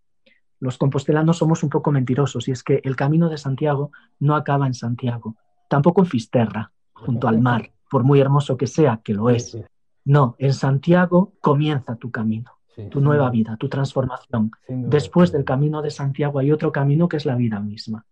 Los 0.58 0.76
compostelanos 0.76 1.38
somos 1.38 1.62
un 1.62 1.70
poco 1.70 1.90
mentirosos 1.90 2.46
y 2.48 2.52
es 2.52 2.62
que 2.62 2.80
el 2.84 2.96
camino 2.96 3.28
de 3.28 3.38
Santiago 3.38 3.92
no 4.18 4.36
acaba 4.36 4.66
en 4.66 4.74
Santiago, 4.74 5.36
tampoco 5.68 6.02
en 6.02 6.06
Fisterra, 6.06 6.72
junto 6.92 7.28
al 7.28 7.40
mar, 7.40 7.72
por 7.90 8.04
muy 8.04 8.20
hermoso 8.20 8.56
que 8.56 8.66
sea, 8.66 9.00
que 9.02 9.14
lo 9.14 9.30
es. 9.30 9.56
No, 10.04 10.36
en 10.38 10.52
Santiago 10.52 11.32
comienza 11.40 11.96
tu 11.96 12.10
camino, 12.10 12.50
tu 12.90 13.00
nueva 13.00 13.30
vida, 13.30 13.56
tu 13.56 13.68
transformación. 13.68 14.50
Después 14.68 15.32
del 15.32 15.44
camino 15.44 15.80
de 15.80 15.90
Santiago 15.90 16.38
hay 16.38 16.52
otro 16.52 16.72
camino 16.72 17.08
que 17.08 17.16
es 17.16 17.24
la 17.24 17.36
vida 17.36 17.60
misma. 17.60 18.04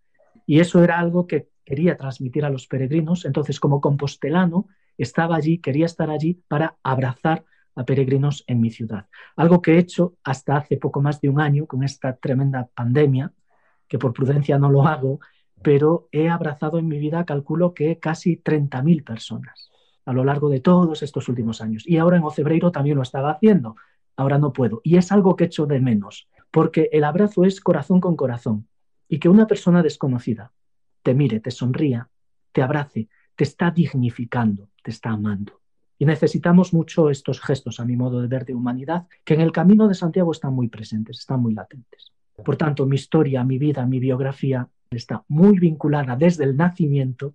Y 0.47 0.61
eso 0.61 0.83
era 0.83 0.99
algo 0.99 1.27
que 1.27 1.51
quería 1.65 1.99
transmitir 1.99 2.47
a 2.47 2.51
los 2.51 2.67
peregrinos. 2.67 3.27
Entonces, 3.27 3.61
como 3.61 3.83
compostelano, 3.83 4.67
estaba 4.97 5.37
allí, 5.37 5.59
quería 5.59 5.85
estar 5.85 6.09
allí 6.09 6.43
para 6.49 6.77
abrazar 6.83 7.45
a 7.75 7.85
peregrinos 7.85 8.45
en 8.47 8.61
mi 8.61 8.71
ciudad. 8.71 9.07
Algo 9.37 9.63
que 9.63 9.75
he 9.75 9.79
hecho 9.79 10.15
hasta 10.25 10.57
hace 10.57 10.77
poco 10.77 11.01
más 11.01 11.21
de 11.21 11.29
un 11.29 11.41
año 11.41 11.67
con 11.67 11.85
esta 11.85 12.17
tremenda 12.17 12.69
pandemia, 12.75 13.33
que 13.87 13.99
por 13.99 14.13
prudencia 14.13 14.59
no 14.59 14.71
lo 14.71 14.87
hago, 14.87 15.21
pero 15.63 16.09
he 16.13 16.29
abrazado 16.29 16.79
en 16.79 16.89
mi 16.89 16.99
vida, 16.99 17.25
calculo 17.25 17.75
que 17.75 17.99
casi 17.99 18.37
30.000 18.37 19.05
personas 19.05 19.71
a 20.09 20.13
lo 20.15 20.25
largo 20.25 20.49
de 20.49 20.61
todos 20.61 21.03
estos 21.03 21.29
últimos 21.29 21.61
años. 21.61 21.87
Y 21.87 21.99
ahora 21.99 22.17
en 22.17 22.25
Ocebreiro 22.25 22.73
también 22.73 22.97
lo 22.97 23.03
estaba 23.03 23.31
haciendo. 23.31 23.77
Ahora 24.17 24.39
no 24.39 24.55
puedo. 24.55 24.81
Y 24.83 24.97
es 24.97 25.13
algo 25.13 25.37
que 25.37 25.45
echo 25.45 25.67
de 25.67 25.81
menos, 25.81 26.29
porque 26.51 26.89
el 26.93 27.05
abrazo 27.05 27.45
es 27.45 27.61
corazón 27.61 28.01
con 28.01 28.17
corazón 28.17 28.67
y 29.07 29.19
que 29.19 29.29
una 29.29 29.47
persona 29.47 29.83
desconocida 29.83 30.53
te 31.03 31.15
mire, 31.15 31.41
te 31.41 31.51
sonría, 31.51 32.09
te 32.53 32.63
abrace, 32.63 33.09
te 33.37 33.45
está 33.45 33.71
dignificando, 33.71 34.71
te 34.83 34.91
está 34.91 35.11
amando. 35.11 35.61
Y 35.99 36.07
necesitamos 36.07 36.73
mucho 36.73 37.11
estos 37.11 37.41
gestos, 37.41 37.81
a 37.81 37.85
mi 37.85 37.97
modo 37.97 38.21
de 38.21 38.29
ver, 38.29 38.45
de 38.45 38.55
humanidad, 38.55 39.07
que 39.25 39.35
en 39.35 39.41
el 39.41 39.53
camino 39.53 39.89
de 39.89 39.95
Santiago 39.95 40.33
están 40.33 40.55
muy 40.55 40.69
presentes, 40.69 41.19
están 41.19 41.41
muy 41.41 41.55
latentes. 41.55 42.13
Por 42.45 42.57
tanto, 42.57 42.87
mi 42.87 42.95
historia, 42.95 43.43
mi 43.43 43.59
vida, 43.59 43.85
mi 43.85 43.99
biografía 43.99 44.69
está 44.91 45.25
muy 45.29 45.59
vinculada 45.59 46.17
desde 46.17 46.45
el 46.45 46.57
nacimiento 46.57 47.35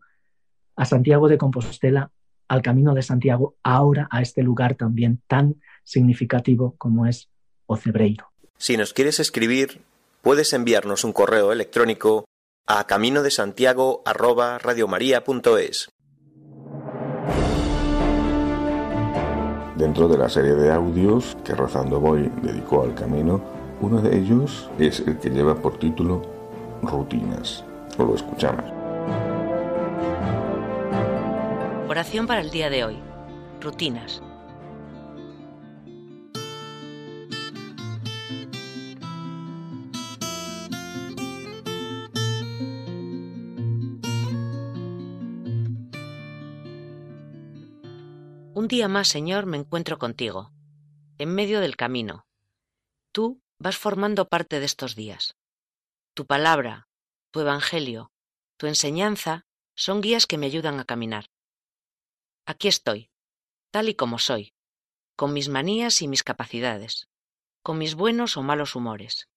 a 0.75 0.85
Santiago 0.85 1.27
de 1.27 1.37
Compostela, 1.37 2.11
al 2.47 2.61
camino 2.61 2.93
de 2.93 3.01
Santiago, 3.01 3.55
ahora 3.63 4.07
a 4.11 4.21
este 4.21 4.43
lugar 4.43 4.75
también 4.75 5.21
tan 5.27 5.55
significativo 5.83 6.75
como 6.77 7.05
es 7.05 7.29
Ocebreiro. 7.65 8.27
Si 8.57 8.77
nos 8.77 8.93
quieres 8.93 9.19
escribir, 9.19 9.81
puedes 10.21 10.53
enviarnos 10.53 11.03
un 11.03 11.13
correo 11.13 11.51
electrónico 11.51 12.25
a 12.65 12.87
camino 12.87 13.23
de 13.23 13.31
Santiago 13.31 14.03
Dentro 19.75 20.07
de 20.07 20.17
la 20.17 20.29
serie 20.29 20.53
de 20.53 20.71
audios 20.71 21.35
que 21.43 21.55
Rozando 21.55 21.99
Voy 21.99 22.31
dedicó 22.43 22.83
al 22.83 22.93
camino, 22.93 23.41
uno 23.81 24.01
de 24.01 24.15
ellos 24.17 24.69
es 24.77 24.99
el 24.99 25.17
que 25.17 25.31
lleva 25.31 25.55
por 25.55 25.79
título 25.79 26.21
Rutinas. 26.83 27.63
Lo 27.97 28.13
escuchamos. 28.13 28.65
Oración 31.89 32.27
para 32.27 32.41
el 32.41 32.51
día 32.51 32.69
de 32.69 32.83
hoy. 32.83 32.99
Rutinas. 33.61 34.21
Un 48.63 48.69
día 48.69 48.87
más, 48.87 49.09
Señor, 49.09 49.45
me 49.45 49.57
encuentro 49.57 49.99
contigo, 49.99 50.53
en 51.17 51.35
medio 51.35 51.59
del 51.59 51.75
camino. 51.75 52.25
Tú 53.11 53.41
vas 53.59 53.75
formando 53.75 54.29
parte 54.29 54.61
de 54.61 54.65
estos 54.65 54.95
días. 54.95 55.35
Tu 56.13 56.25
palabra, 56.25 56.87
tu 57.31 57.41
evangelio, 57.41 58.13
tu 58.55 58.67
enseñanza 58.67 59.45
son 59.75 59.99
guías 59.99 60.27
que 60.27 60.37
me 60.37 60.45
ayudan 60.45 60.79
a 60.79 60.85
caminar. 60.85 61.29
Aquí 62.45 62.69
estoy, 62.69 63.11
tal 63.69 63.89
y 63.89 63.95
como 63.95 64.17
soy, 64.17 64.53
con 65.17 65.33
mis 65.33 65.49
manías 65.49 66.01
y 66.01 66.07
mis 66.07 66.23
capacidades, 66.23 67.09
con 67.63 67.77
mis 67.77 67.95
buenos 67.95 68.37
o 68.37 68.43
malos 68.43 68.77
humores, 68.77 69.27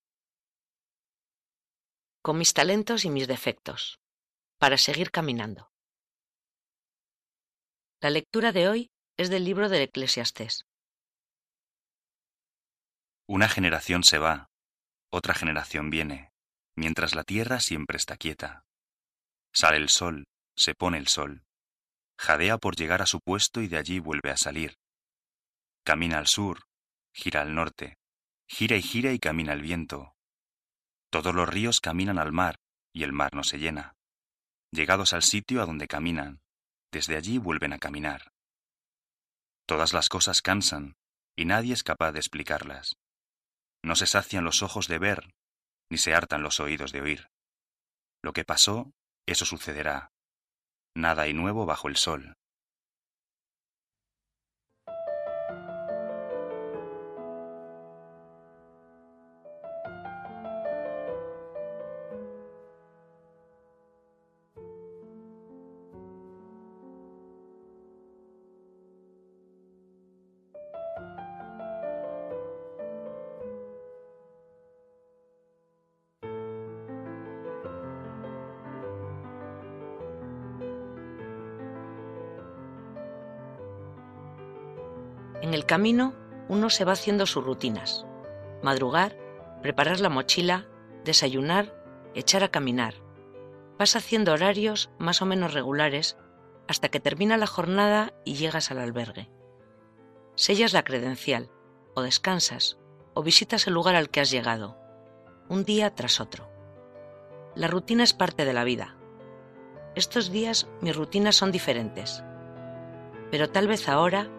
con 2.22 2.38
mis 2.38 2.54
talentos 2.54 3.04
y 3.04 3.10
mis 3.10 3.26
defectos, 3.26 3.98
para 4.58 4.78
seguir 4.78 5.10
caminando. 5.10 5.72
La 8.00 8.10
lectura 8.10 8.52
de 8.52 8.68
hoy 8.68 8.92
es 9.18 9.30
del 9.30 9.44
libro 9.44 9.68
del 9.68 9.82
Eclesiastés. 9.82 10.66
Una 13.26 13.48
generación 13.48 14.04
se 14.04 14.18
va, 14.18 14.50
otra 15.10 15.34
generación 15.34 15.88
viene, 15.88 16.32
mientras 16.76 17.14
la 17.14 17.24
tierra 17.24 17.60
siempre 17.60 17.96
está 17.96 18.16
quieta. 18.16 18.64
Sale 19.52 19.78
el 19.78 19.88
sol, 19.88 20.26
se 20.54 20.74
pone 20.74 20.98
el 20.98 21.08
sol, 21.08 21.44
jadea 22.18 22.58
por 22.58 22.76
llegar 22.76 23.00
a 23.00 23.06
su 23.06 23.20
puesto 23.20 23.62
y 23.62 23.68
de 23.68 23.78
allí 23.78 24.00
vuelve 24.00 24.30
a 24.30 24.36
salir. 24.36 24.76
Camina 25.82 26.18
al 26.18 26.26
sur, 26.26 26.64
gira 27.14 27.40
al 27.40 27.54
norte, 27.54 27.96
gira 28.46 28.76
y 28.76 28.82
gira 28.82 29.12
y 29.12 29.18
camina 29.18 29.54
el 29.54 29.62
viento. 29.62 30.14
Todos 31.10 31.34
los 31.34 31.48
ríos 31.48 31.80
caminan 31.80 32.18
al 32.18 32.32
mar 32.32 32.56
y 32.92 33.02
el 33.02 33.12
mar 33.12 33.34
no 33.34 33.44
se 33.44 33.58
llena. 33.58 33.94
Llegados 34.72 35.14
al 35.14 35.22
sitio 35.22 35.62
a 35.62 35.66
donde 35.66 35.88
caminan, 35.88 36.42
desde 36.92 37.16
allí 37.16 37.38
vuelven 37.38 37.72
a 37.72 37.78
caminar. 37.78 38.35
Todas 39.66 39.92
las 39.92 40.08
cosas 40.08 40.42
cansan 40.42 40.94
y 41.36 41.44
nadie 41.44 41.74
es 41.74 41.82
capaz 41.82 42.12
de 42.12 42.20
explicarlas. 42.20 42.96
No 43.84 43.96
se 43.96 44.06
sacian 44.06 44.44
los 44.44 44.62
ojos 44.62 44.88
de 44.88 44.98
ver, 44.98 45.34
ni 45.90 45.98
se 45.98 46.14
hartan 46.14 46.42
los 46.42 46.60
oídos 46.60 46.92
de 46.92 47.02
oír. 47.02 47.28
Lo 48.22 48.32
que 48.32 48.44
pasó, 48.44 48.92
eso 49.26 49.44
sucederá. 49.44 50.10
Nada 50.94 51.22
hay 51.22 51.34
nuevo 51.34 51.66
bajo 51.66 51.88
el 51.88 51.96
sol. 51.96 52.34
Camino 85.66 86.14
uno 86.48 86.70
se 86.70 86.84
va 86.84 86.92
haciendo 86.92 87.26
sus 87.26 87.44
rutinas. 87.44 88.06
Madrugar, 88.62 89.16
preparar 89.62 90.00
la 90.00 90.08
mochila, 90.08 90.66
desayunar, 91.04 91.74
echar 92.14 92.44
a 92.44 92.48
caminar. 92.48 92.94
Vas 93.78 93.96
haciendo 93.96 94.32
horarios 94.32 94.90
más 94.98 95.20
o 95.22 95.26
menos 95.26 95.52
regulares 95.52 96.16
hasta 96.68 96.88
que 96.88 97.00
termina 97.00 97.36
la 97.36 97.46
jornada 97.46 98.14
y 98.24 98.34
llegas 98.34 98.70
al 98.70 98.78
albergue. 98.78 99.28
Sellas 100.34 100.72
la 100.72 100.84
credencial, 100.84 101.50
o 101.94 102.02
descansas, 102.02 102.78
o 103.14 103.22
visitas 103.22 103.66
el 103.66 103.74
lugar 103.74 103.94
al 103.94 104.10
que 104.10 104.20
has 104.20 104.30
llegado, 104.30 104.76
un 105.48 105.64
día 105.64 105.94
tras 105.94 106.20
otro. 106.20 106.50
La 107.54 107.68
rutina 107.68 108.04
es 108.04 108.12
parte 108.12 108.44
de 108.44 108.52
la 108.52 108.64
vida. 108.64 108.96
Estos 109.94 110.30
días 110.30 110.68
mis 110.80 110.94
rutinas 110.94 111.36
son 111.36 111.52
diferentes, 111.52 112.22
pero 113.30 113.48
tal 113.48 113.66
vez 113.66 113.88
ahora 113.88 114.30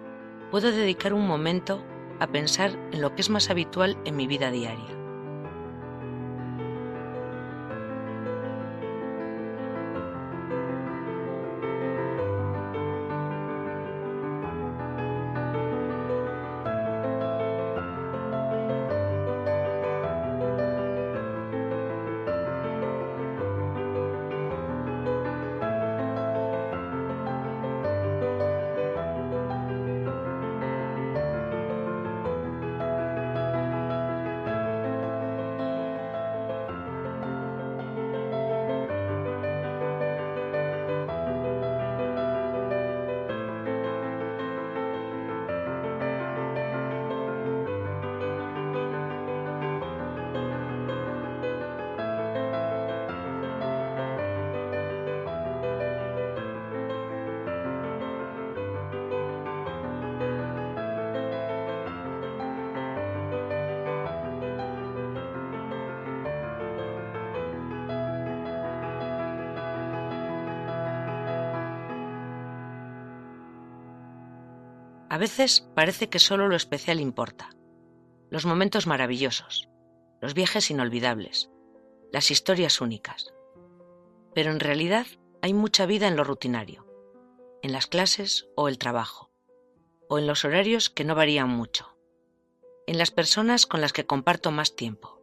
puedo 0.52 0.72
dedicar 0.72 1.14
un 1.14 1.28
momento 1.28 1.84
a 2.20 2.28
pensar 2.28 2.72
en 2.92 3.02
lo 3.02 3.14
que 3.16 3.22
es 3.22 3.30
más 3.30 3.50
habitual 3.50 3.98
en 4.06 4.16
mi 4.16 4.28
vida 4.28 4.52
diaria. 4.52 4.97
A 75.18 75.20
veces 75.20 75.68
parece 75.74 76.10
que 76.10 76.20
solo 76.20 76.48
lo 76.48 76.56
especial 76.56 77.00
importa. 77.00 77.50
Los 78.30 78.46
momentos 78.46 78.86
maravillosos, 78.86 79.68
los 80.22 80.36
viajes 80.36 80.70
inolvidables, 80.70 81.50
las 82.14 82.30
historias 82.30 82.82
únicas. 82.82 83.34
Pero 84.36 84.52
en 84.52 84.60
realidad 84.60 85.08
hay 85.42 85.56
mucha 85.56 85.88
vida 85.88 86.08
en 86.08 86.18
lo 86.18 86.24
rutinario, 86.24 86.86
en 87.64 87.72
las 87.72 87.88
clases 87.88 88.48
o 88.56 88.68
el 88.68 88.78
trabajo, 88.78 89.32
o 90.08 90.20
en 90.20 90.28
los 90.28 90.46
horarios 90.46 90.92
que 90.92 91.04
no 91.04 91.16
varían 91.16 91.50
mucho, 91.50 91.98
en 92.86 93.00
las 93.00 93.10
personas 93.10 93.66
con 93.66 93.82
las 93.82 93.94
que 93.94 94.06
comparto 94.06 94.52
más 94.52 94.76
tiempo, 94.76 95.20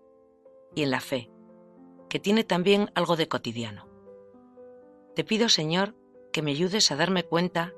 y 0.75 0.83
en 0.83 0.91
la 0.91 0.99
fe, 1.01 1.31
que 2.11 2.19
tiene 2.19 2.43
también 2.43 2.91
algo 2.97 3.15
de 3.15 3.29
cotidiano. 3.29 3.89
Te 5.15 5.23
pido, 5.23 5.49
Señor, 5.49 5.95
que 6.33 6.43
me 6.43 6.51
ayudes 6.51 6.91
a 6.91 6.97
darme 6.97 7.23
cuenta 7.23 7.75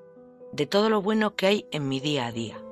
de 0.57 0.66
todo 0.66 0.88
lo 0.88 1.03
bueno 1.03 1.37
que 1.37 1.47
hay 1.47 1.66
en 1.71 1.88
mi 1.88 2.01
día 2.01 2.27
a 2.27 2.33
día. 2.33 2.65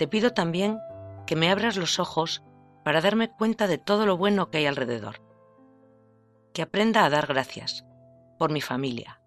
Te 0.00 0.08
pido 0.08 0.32
también 0.32 0.80
que 1.26 1.36
me 1.36 1.50
abras 1.50 1.76
los 1.76 1.98
ojos 1.98 2.42
para 2.86 3.02
darme 3.02 3.30
cuenta 3.30 3.66
de 3.66 3.76
todo 3.76 4.06
lo 4.06 4.16
bueno 4.16 4.48
que 4.48 4.56
hay 4.56 4.64
alrededor. 4.64 5.20
Que 6.54 6.62
aprenda 6.62 7.04
a 7.04 7.10
dar 7.10 7.26
gracias 7.26 7.84
por 8.38 8.50
mi 8.50 8.62
familia, 8.62 9.20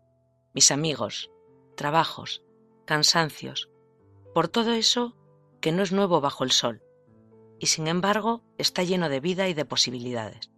mis 0.56 0.72
amigos, 0.72 1.30
trabajos, 1.78 2.42
cansancios, 2.86 3.70
por 4.34 4.48
todo 4.48 4.72
eso 4.72 5.16
que 5.62 5.72
no 5.72 5.84
es 5.84 5.92
nuevo 5.92 6.22
bajo 6.22 6.44
el 6.44 6.50
sol 6.50 6.82
y 7.60 7.68
sin 7.68 7.88
embargo 7.88 8.42
está 8.58 8.82
lleno 8.82 9.10
de 9.10 9.20
vida 9.20 9.48
y 9.50 9.54
de 9.54 9.66
posibilidades. 9.66 10.50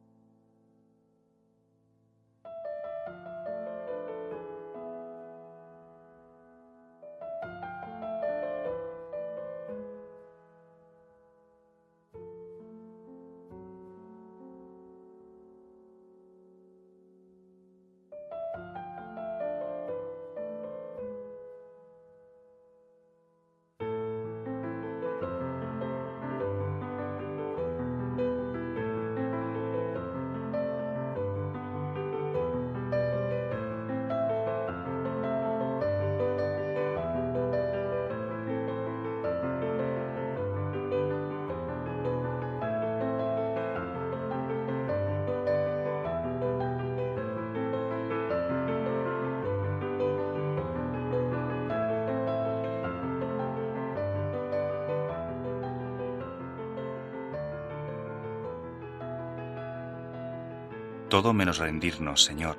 Todo 61.16 61.32
menos 61.32 61.60
rendirnos, 61.60 62.26
Señor, 62.26 62.58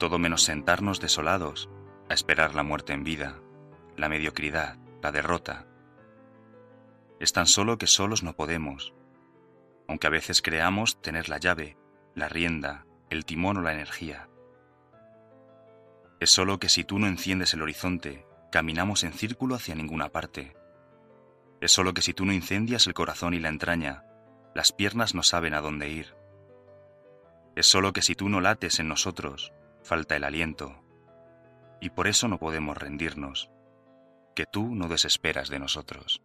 todo 0.00 0.18
menos 0.18 0.42
sentarnos 0.42 0.98
desolados 0.98 1.70
a 2.08 2.14
esperar 2.14 2.56
la 2.56 2.64
muerte 2.64 2.92
en 2.92 3.04
vida, 3.04 3.40
la 3.96 4.08
mediocridad, 4.08 4.78
la 5.00 5.12
derrota. 5.12 5.64
Es 7.20 7.32
tan 7.32 7.46
solo 7.46 7.78
que 7.78 7.86
solos 7.86 8.24
no 8.24 8.32
podemos, 8.32 8.94
aunque 9.86 10.08
a 10.08 10.10
veces 10.10 10.42
creamos 10.42 11.00
tener 11.00 11.28
la 11.28 11.38
llave, 11.38 11.76
la 12.16 12.28
rienda, 12.28 12.84
el 13.10 13.24
timón 13.24 13.58
o 13.58 13.62
la 13.62 13.74
energía. 13.74 14.28
Es 16.18 16.30
solo 16.30 16.58
que 16.58 16.68
si 16.68 16.82
tú 16.82 16.98
no 16.98 17.06
enciendes 17.06 17.54
el 17.54 17.62
horizonte, 17.62 18.26
caminamos 18.50 19.04
en 19.04 19.12
círculo 19.12 19.54
hacia 19.54 19.76
ninguna 19.76 20.08
parte. 20.08 20.56
Es 21.60 21.70
solo 21.70 21.94
que 21.94 22.02
si 22.02 22.12
tú 22.12 22.24
no 22.24 22.32
incendias 22.32 22.88
el 22.88 22.94
corazón 22.94 23.34
y 23.34 23.38
la 23.38 23.50
entraña, 23.50 24.02
las 24.52 24.72
piernas 24.72 25.14
no 25.14 25.22
saben 25.22 25.54
a 25.54 25.60
dónde 25.60 25.90
ir. 25.90 26.25
Es 27.56 27.66
solo 27.66 27.94
que 27.94 28.02
si 28.02 28.14
tú 28.14 28.28
no 28.28 28.42
lates 28.42 28.80
en 28.80 28.88
nosotros, 28.88 29.52
falta 29.82 30.14
el 30.14 30.24
aliento. 30.24 30.84
Y 31.80 31.88
por 31.88 32.06
eso 32.06 32.28
no 32.28 32.38
podemos 32.38 32.76
rendirnos, 32.76 33.50
que 34.34 34.44
tú 34.44 34.74
no 34.74 34.88
desesperas 34.88 35.48
de 35.48 35.58
nosotros. 35.58 36.22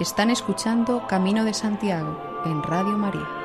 Están 0.00 0.30
escuchando 0.30 1.08
Camino 1.08 1.44
de 1.44 1.52
Santiago 1.52 2.16
en 2.44 2.62
Radio 2.62 2.96
María. 2.96 3.37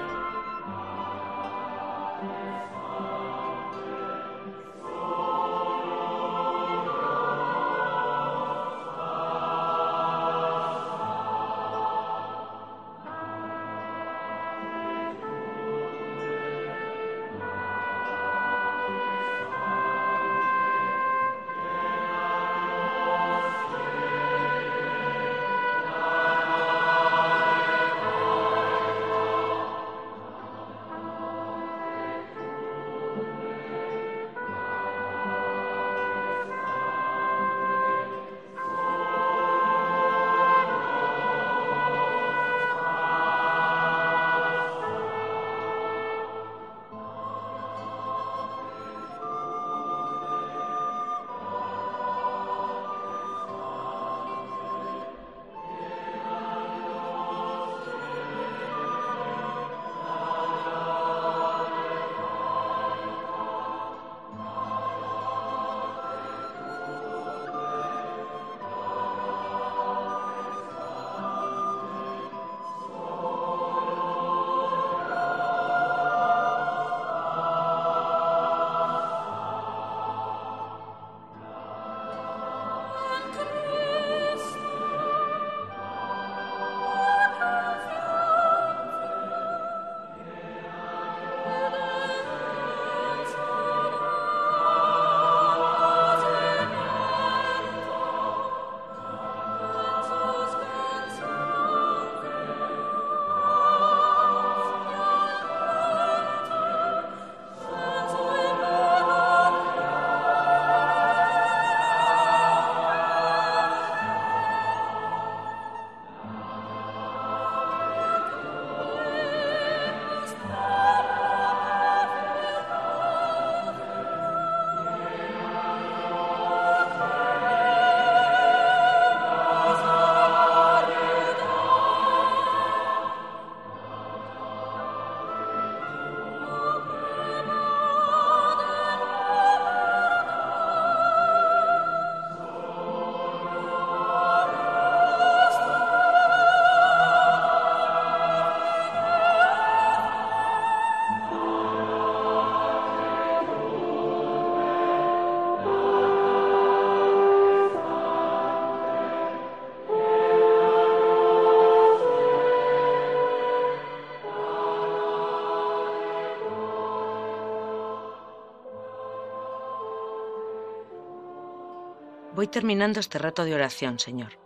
Voy 172.44 172.50
terminando 172.50 173.00
este 173.00 173.20
rato 173.20 173.46
de 173.46 173.56
oración, 173.56 174.00
Señor. 174.00 174.38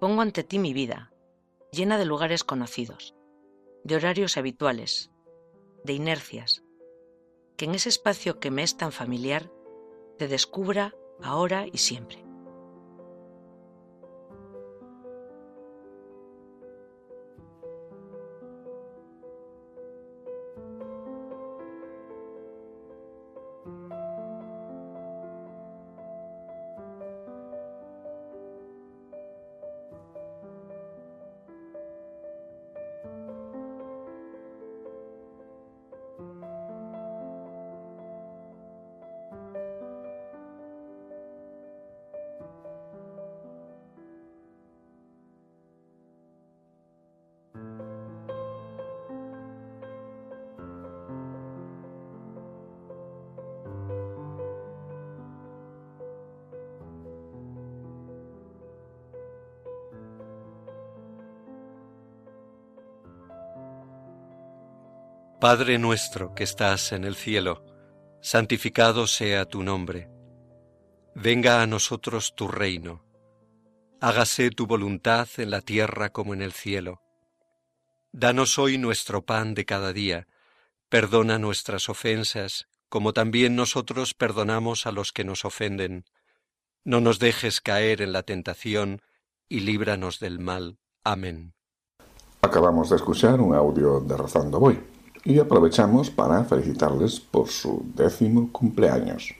Pongo 0.00 0.20
ante 0.20 0.42
ti 0.42 0.58
mi 0.58 0.72
vida, 0.72 1.12
llena 1.70 1.96
de 1.96 2.04
lugares 2.04 2.42
conocidos, 2.42 3.14
de 3.84 3.94
horarios 3.94 4.36
habituales, 4.36 5.12
de 5.84 5.92
inercias, 5.92 6.64
que 7.56 7.66
en 7.66 7.76
ese 7.76 7.90
espacio 7.90 8.40
que 8.40 8.50
me 8.50 8.64
es 8.64 8.76
tan 8.76 8.90
familiar 8.90 9.48
te 10.18 10.26
descubra 10.26 10.92
ahora 11.22 11.68
y 11.72 11.78
siempre. 11.78 12.23
Padre 65.44 65.78
nuestro 65.78 66.34
que 66.34 66.42
estás 66.42 66.92
en 66.92 67.04
el 67.04 67.16
cielo, 67.16 67.66
santificado 68.22 69.06
sea 69.06 69.44
tu 69.44 69.62
nombre. 69.62 70.08
Venga 71.14 71.60
a 71.60 71.66
nosotros 71.66 72.32
tu 72.34 72.48
reino. 72.48 73.04
Hágase 74.00 74.48
tu 74.48 74.66
voluntad 74.66 75.28
en 75.36 75.50
la 75.50 75.60
tierra 75.60 76.08
como 76.08 76.32
en 76.32 76.40
el 76.40 76.54
cielo. 76.54 77.02
Danos 78.10 78.58
hoy 78.58 78.78
nuestro 78.78 79.26
pan 79.26 79.52
de 79.52 79.66
cada 79.66 79.92
día. 79.92 80.28
Perdona 80.88 81.38
nuestras 81.38 81.90
ofensas, 81.90 82.66
como 82.88 83.12
también 83.12 83.54
nosotros 83.54 84.14
perdonamos 84.14 84.86
a 84.86 84.92
los 84.92 85.12
que 85.12 85.24
nos 85.24 85.44
ofenden. 85.44 86.06
No 86.84 87.02
nos 87.02 87.18
dejes 87.18 87.60
caer 87.60 88.00
en 88.00 88.14
la 88.14 88.22
tentación, 88.22 89.02
y 89.50 89.60
líbranos 89.60 90.20
del 90.20 90.38
mal. 90.38 90.78
Amén. 91.02 91.52
Acabamos 92.40 92.88
de 92.88 92.96
escuchar 92.96 93.42
un 93.42 93.54
audio 93.54 94.00
de 94.00 94.16
Rozando 94.16 94.58
Voy 94.58 94.93
y 95.24 95.38
aprovechamos 95.38 96.10
para 96.10 96.44
felicitarles 96.44 97.20
por 97.20 97.48
su 97.48 97.84
décimo 97.94 98.50
cumpleaños. 98.52 99.34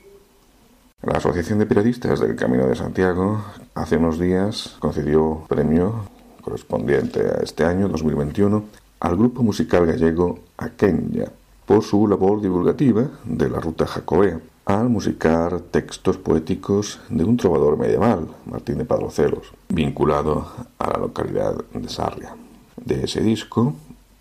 La 1.03 1.19
Asociación 1.19 1.59
de 1.59 1.67
Periodistas 1.67 2.21
del 2.21 2.35
Camino 2.35 2.67
de 2.67 2.75
Santiago 2.75 3.45
hace 3.75 3.99
unos 3.99 4.19
días 4.19 4.77
concedió 4.79 5.45
premio 5.49 6.07
correspondiente 6.41 7.21
a 7.21 7.43
este 7.43 7.65
año 7.65 7.89
2021 7.89 8.65
al 9.01 9.17
grupo 9.17 9.43
musical 9.43 9.87
gallego 9.87 10.39
Aquenya 10.57 11.31
por 11.67 11.83
su 11.83 12.07
labor 12.09 12.41
divulgativa 12.41 13.09
de 13.25 13.51
la 13.51 13.61
ruta 13.61 13.87
jacobea 13.87 14.41
al 14.65 14.89
musicar 14.89 15.61
textos 15.61 16.17
poéticos 16.17 17.01
de 17.11 17.25
un 17.25 17.37
trovador 17.37 17.77
medieval, 17.77 18.29
Martín 18.47 18.79
de 18.79 18.87
Padrocelos, 18.87 19.53
vinculado 19.69 20.49
a 20.79 20.91
la 20.91 20.99
localidad 20.99 21.55
de 21.75 21.89
Sarria. 21.91 22.35
De 22.83 23.05
ese 23.05 23.21
disco 23.21 23.75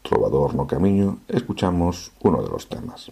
Trovador 0.04 0.54
no 0.54 0.68
Camiño, 0.68 1.20
escuchamos 1.28 2.12
uno 2.22 2.44
de 2.44 2.50
los 2.50 2.68
temas. 2.68 3.10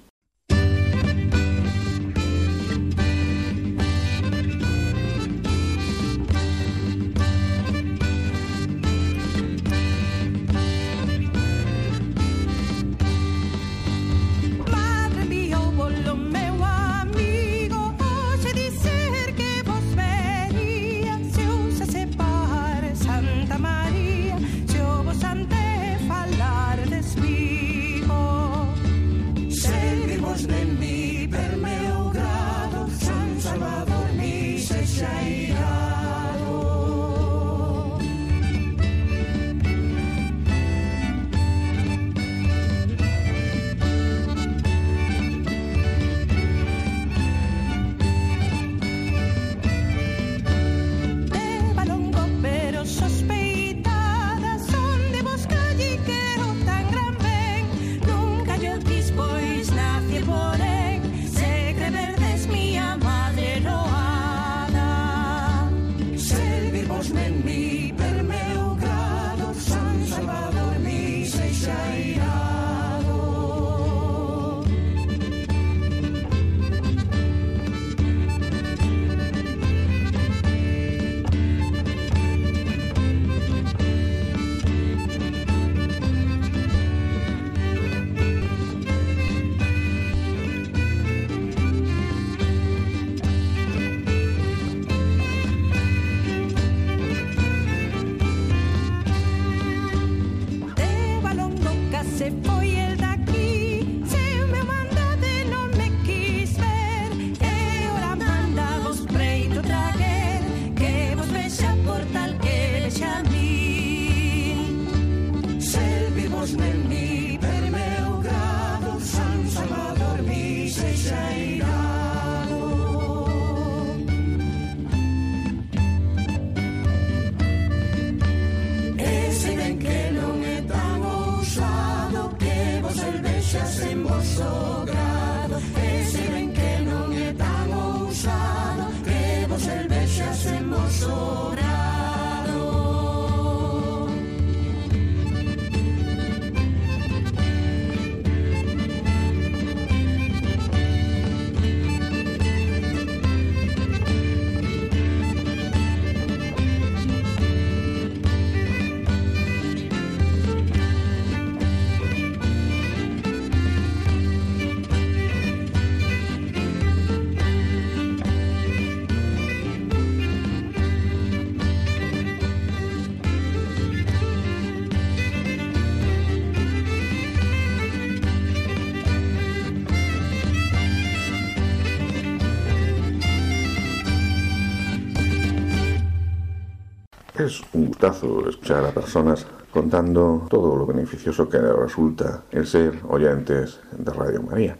Es 187.45 187.59
un 187.73 187.87
gustazo 187.87 188.47
escuchar 188.47 188.85
a 188.85 188.91
personas 188.91 189.47
contando 189.71 190.45
todo 190.47 190.75
lo 190.75 190.85
beneficioso 190.85 191.49
que 191.49 191.57
resulta 191.57 192.43
el 192.51 192.67
ser 192.67 192.93
oyentes 193.09 193.79
de 193.97 194.13
Radio 194.13 194.43
María. 194.43 194.77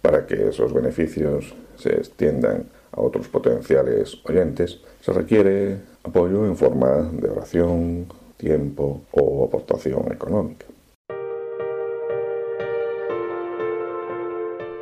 Para 0.00 0.24
que 0.24 0.50
esos 0.50 0.72
beneficios 0.72 1.52
se 1.76 1.96
extiendan 1.96 2.66
a 2.92 3.00
otros 3.00 3.26
potenciales 3.26 4.18
oyentes, 4.24 4.78
se 5.00 5.12
requiere 5.12 5.80
apoyo 6.04 6.46
en 6.46 6.56
forma 6.56 7.10
de 7.12 7.28
oración, 7.28 8.06
tiempo 8.36 9.02
o 9.10 9.44
aportación 9.46 10.12
económica. 10.12 10.66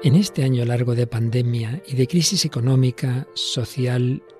En 0.02 0.14
este 0.14 0.44
año 0.44 0.62
largo 0.66 0.94
de 0.94 1.06
pandemia 1.06 1.82
y 1.86 1.96
de 1.96 2.06
crisis 2.06 2.44
económica, 2.44 3.26
social 3.32 4.22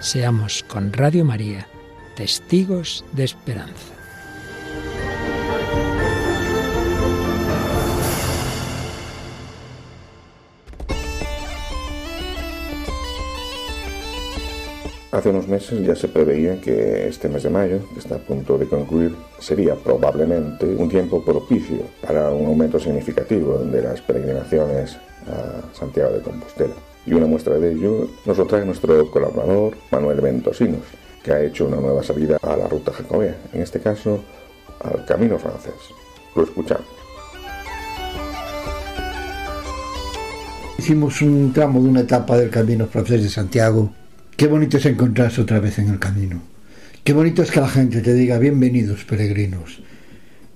Seamos 0.00 0.62
con 0.62 0.92
Radio 0.92 1.24
María 1.24 1.66
testigos 2.14 3.04
de 3.12 3.24
esperanza. 3.24 3.94
Hace 15.10 15.30
unos 15.30 15.48
meses 15.48 15.84
ya 15.84 15.96
se 15.96 16.06
preveía 16.06 16.60
que 16.60 17.08
este 17.08 17.28
mes 17.28 17.42
de 17.42 17.50
mayo, 17.50 17.80
que 17.92 17.98
está 17.98 18.16
a 18.16 18.18
punto 18.18 18.56
de 18.56 18.68
concluir, 18.68 19.16
sería 19.40 19.74
probablemente 19.74 20.64
un 20.64 20.88
tiempo 20.88 21.24
propicio 21.24 21.82
para 22.06 22.30
un 22.30 22.46
aumento 22.46 22.78
significativo 22.78 23.58
de 23.58 23.82
las 23.82 24.00
peregrinaciones 24.02 24.96
a 25.26 25.74
Santiago 25.74 26.12
de 26.12 26.22
Compostela. 26.22 26.74
Y 27.08 27.14
una 27.14 27.26
muestra 27.26 27.54
de 27.58 27.72
ello 27.72 28.10
nos 28.26 28.36
lo 28.36 28.46
trae 28.46 28.64
nuestro 28.66 29.10
colaborador 29.10 29.76
Manuel 29.90 30.20
Ventosinos, 30.20 30.82
que 31.22 31.32
ha 31.32 31.42
hecho 31.42 31.66
una 31.66 31.78
nueva 31.78 32.02
salida 32.02 32.36
a 32.42 32.56
la 32.56 32.68
ruta 32.68 32.92
jacobea, 32.92 33.34
en 33.52 33.62
este 33.62 33.80
caso 33.80 34.20
al 34.80 35.06
Camino 35.06 35.38
francés. 35.38 35.72
Lo 36.36 36.42
escuchamos. 36.42 36.86
Hicimos 40.76 41.22
un 41.22 41.52
tramo 41.52 41.80
de 41.82 41.88
una 41.88 42.00
etapa 42.00 42.36
del 42.36 42.50
Camino 42.50 42.86
francés 42.86 43.22
de 43.22 43.28
Santiago 43.30 43.90
Qué 44.38 44.46
bonito 44.46 44.76
es 44.76 44.86
encontrarse 44.86 45.40
otra 45.40 45.58
vez 45.58 45.80
en 45.80 45.88
el 45.88 45.98
camino. 45.98 46.40
Qué 47.02 47.12
bonito 47.12 47.42
es 47.42 47.50
que 47.50 47.58
la 47.58 47.68
gente 47.68 48.02
te 48.02 48.14
diga 48.14 48.38
bienvenidos 48.38 49.02
peregrinos. 49.02 49.80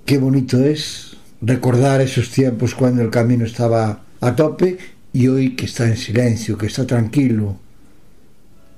Qué 0.05 0.19
bonito 0.19 0.63
es 0.63 1.17
recordar 1.41 1.99
esos 1.99 2.29
tiempos 2.29 2.75
cuando 2.75 3.01
el 3.01 3.09
camino 3.09 3.43
estaba 3.43 4.03
a 4.21 4.35
tope 4.37 4.77
y 5.13 5.27
hoy 5.27 5.55
que 5.55 5.65
está 5.65 5.85
en 5.85 5.97
silencio, 5.97 6.57
que 6.57 6.67
está 6.67 6.85
tranquilo. 6.85 7.57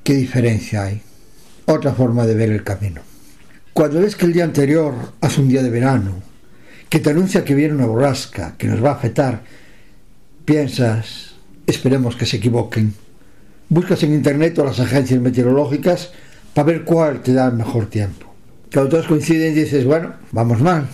¿Qué 0.04 0.14
diferencia 0.14 0.84
hay? 0.84 1.02
Otra 1.66 1.94
forma 1.94 2.28
de 2.28 2.36
ver 2.36 2.52
el 2.52 2.64
camino. 2.64 3.02
Cuando 3.74 4.02
ves 4.02 4.16
que 4.16 4.26
el 4.26 4.34
día 4.34 4.44
anterior 4.44 4.94
hace 5.22 5.42
un 5.42 5.50
día 5.50 5.64
de 5.64 5.70
verano, 5.70 6.22
que 6.90 7.00
te 7.00 7.10
anuncia 7.10 7.44
que 7.44 7.56
viene 7.56 7.74
una 7.74 7.88
borrasca, 7.88 8.56
que 8.58 8.68
nos 8.68 8.84
va 8.84 8.92
a 8.92 8.96
afectar, 8.96 9.42
piensas, 10.46 11.36
esperemos 11.66 12.16
que 12.16 12.26
se 12.26 12.38
equivoquen 12.38 12.94
buscas 13.70 14.04
en 14.04 14.14
internet 14.14 14.58
o 14.60 14.66
las 14.66 14.80
agencias 14.80 15.20
meteorológicas 15.20 16.12
para 16.54 16.68
ver 16.68 16.84
cuál 16.84 17.22
te 17.22 17.34
da 17.34 17.48
el 17.48 17.54
mejor 17.54 17.88
tiempo. 17.88 18.34
Cuando 18.72 18.92
todos 18.92 19.08
coinciden 19.08 19.56
dices, 19.56 19.86
bueno, 19.86 20.14
vamos 20.32 20.62
mal. 20.62 20.88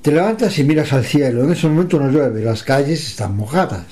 Te 0.00 0.10
levantas 0.10 0.58
y 0.58 0.64
miras 0.64 0.92
al 0.92 1.04
cielo, 1.04 1.44
en 1.44 1.52
ese 1.52 1.68
momento 1.68 1.98
no 1.98 2.10
llueve, 2.10 2.42
las 2.42 2.64
calles 2.64 3.06
están 3.06 3.36
mojadas, 3.36 3.84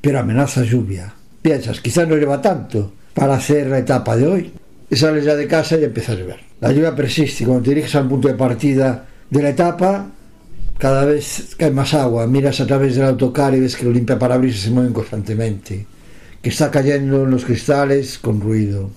pero 0.00 0.18
amenaza 0.18 0.64
lluvia. 0.64 1.12
Piensas, 1.42 1.80
quizás 1.80 2.06
no 2.06 2.16
lleva 2.16 2.40
tanto 2.40 2.92
para 3.14 3.34
hacer 3.34 3.66
la 3.68 3.78
etapa 3.78 4.16
de 4.16 4.26
hoy. 4.26 4.52
Y 4.90 4.96
sales 4.96 5.24
ya 5.24 5.36
de 5.36 5.46
casa 5.46 5.76
y 5.76 5.84
empieza 5.84 6.12
a 6.12 6.16
llover. 6.16 6.40
La 6.60 6.72
lluvia 6.72 6.94
persiste 6.94 7.44
cuando 7.44 7.62
te 7.62 7.70
diriges 7.70 7.94
al 7.94 8.08
punto 8.08 8.28
de 8.28 8.34
partida 8.34 9.06
de 9.30 9.42
la 9.42 9.50
etapa, 9.50 10.10
cada 10.78 11.04
vez 11.04 11.54
cae 11.56 11.70
más 11.70 11.94
agua. 11.94 12.26
Miras 12.26 12.60
a 12.60 12.66
través 12.66 12.96
del 12.96 13.06
autocar 13.06 13.54
y 13.54 13.60
ves 13.60 13.76
que 13.76 13.84
los 13.84 13.94
limpia 13.94 14.18
parabrisas 14.18 14.62
se 14.62 14.70
mueven 14.70 14.92
constantemente 14.92 15.86
que 16.42 16.48
está 16.48 16.70
cayendo 16.70 17.24
en 17.24 17.30
los 17.30 17.44
cristales 17.44 18.18
con 18.18 18.40
ruido. 18.40 18.90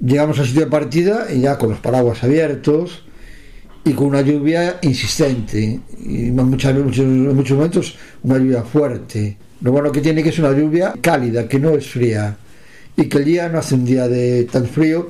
Llegamos 0.00 0.38
al 0.38 0.46
sitio 0.46 0.62
de 0.62 0.70
partida 0.70 1.26
y 1.32 1.40
ya 1.40 1.56
con 1.56 1.70
los 1.70 1.78
paraguas 1.78 2.22
abiertos 2.24 3.04
y 3.84 3.92
con 3.92 4.08
una 4.08 4.22
lluvia 4.22 4.78
insistente 4.82 5.80
y 6.04 6.28
en 6.28 6.36
muchos, 6.36 6.74
muchos 6.74 7.56
momentos 7.56 7.96
una 8.22 8.38
lluvia 8.38 8.62
fuerte. 8.62 9.36
Lo 9.64 9.72
bueno 9.72 9.90
que 9.90 10.02
tiene 10.02 10.22
que 10.22 10.28
es 10.28 10.38
una 10.38 10.52
lluvia 10.52 10.92
cálida, 11.00 11.48
que 11.48 11.58
no 11.58 11.70
es 11.70 11.86
fría 11.86 12.36
y 12.98 13.08
que 13.08 13.16
el 13.16 13.24
día 13.24 13.48
no 13.48 13.58
hace 13.58 13.74
un 13.74 13.86
día 13.86 14.06
de 14.08 14.44
tan 14.44 14.66
frío 14.66 15.08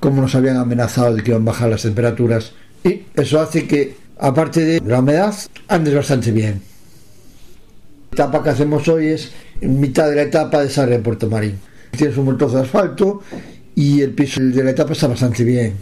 como 0.00 0.20
nos 0.20 0.34
habían 0.34 0.56
amenazado 0.56 1.14
de 1.14 1.22
que 1.22 1.30
iban 1.30 1.42
a 1.42 1.52
bajar 1.52 1.70
las 1.70 1.82
temperaturas 1.82 2.54
y 2.82 3.02
eso 3.14 3.40
hace 3.40 3.68
que 3.68 3.96
aparte 4.18 4.64
de 4.64 4.80
la 4.84 4.98
humedad 4.98 5.32
andes 5.68 5.94
bastante 5.94 6.32
bien. 6.32 6.60
La 8.10 8.24
etapa 8.24 8.42
que 8.42 8.50
hacemos 8.50 8.88
hoy 8.88 9.06
es 9.06 9.30
en 9.60 9.78
mitad 9.78 10.10
de 10.10 10.16
la 10.16 10.22
etapa 10.22 10.60
de 10.60 10.70
salir 10.70 10.96
en 10.96 11.02
Puerto 11.04 11.30
Marín. 11.30 11.56
Tienes 11.96 12.16
un 12.16 12.24
buen 12.24 12.36
trozo 12.36 12.56
de 12.56 12.62
asfalto 12.62 13.22
y 13.76 14.00
el 14.00 14.10
piso 14.10 14.40
de 14.42 14.64
la 14.64 14.70
etapa 14.70 14.94
está 14.94 15.06
bastante 15.06 15.44
bien. 15.44 15.74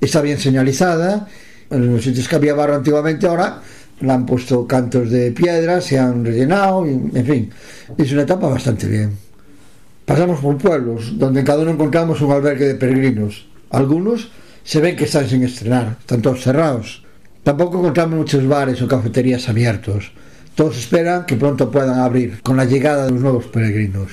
Está 0.00 0.20
bien 0.20 0.38
señalizada. 0.38 1.28
En 1.70 1.94
los 1.94 2.02
sitios 2.02 2.26
que 2.26 2.34
había 2.34 2.54
barro 2.54 2.74
antiguamente 2.74 3.28
ahora 3.28 3.62
le 4.02 4.12
han 4.12 4.26
puesto 4.26 4.66
cantos 4.66 5.10
de 5.10 5.32
piedra, 5.32 5.80
se 5.80 5.98
han 5.98 6.24
rellenado, 6.24 6.84
en 6.86 7.26
fin, 7.26 7.50
es 7.96 8.12
una 8.12 8.22
etapa 8.22 8.48
bastante 8.48 8.86
bien. 8.88 9.12
Pasamos 10.04 10.40
por 10.40 10.58
pueblos 10.58 11.18
donde 11.18 11.40
en 11.40 11.46
cada 11.46 11.62
uno 11.62 11.70
encontramos 11.70 12.20
un 12.20 12.32
albergue 12.32 12.66
de 12.66 12.74
peregrinos. 12.74 13.46
Algunos 13.70 14.30
se 14.64 14.80
ven 14.80 14.96
que 14.96 15.04
están 15.04 15.28
sin 15.28 15.44
estrenar, 15.44 15.96
están 16.00 16.20
todos 16.20 16.42
cerrados. 16.42 17.04
Tampoco 17.42 17.78
encontramos 17.78 18.18
muchos 18.18 18.46
bares 18.46 18.82
o 18.82 18.88
cafeterías 18.88 19.48
abiertos. 19.48 20.12
Todos 20.54 20.76
esperan 20.76 21.24
que 21.24 21.36
pronto 21.36 21.70
puedan 21.70 21.98
abrir 21.98 22.42
con 22.42 22.56
la 22.56 22.64
llegada 22.64 23.06
de 23.06 23.12
los 23.12 23.20
nuevos 23.20 23.46
peregrinos. 23.46 24.10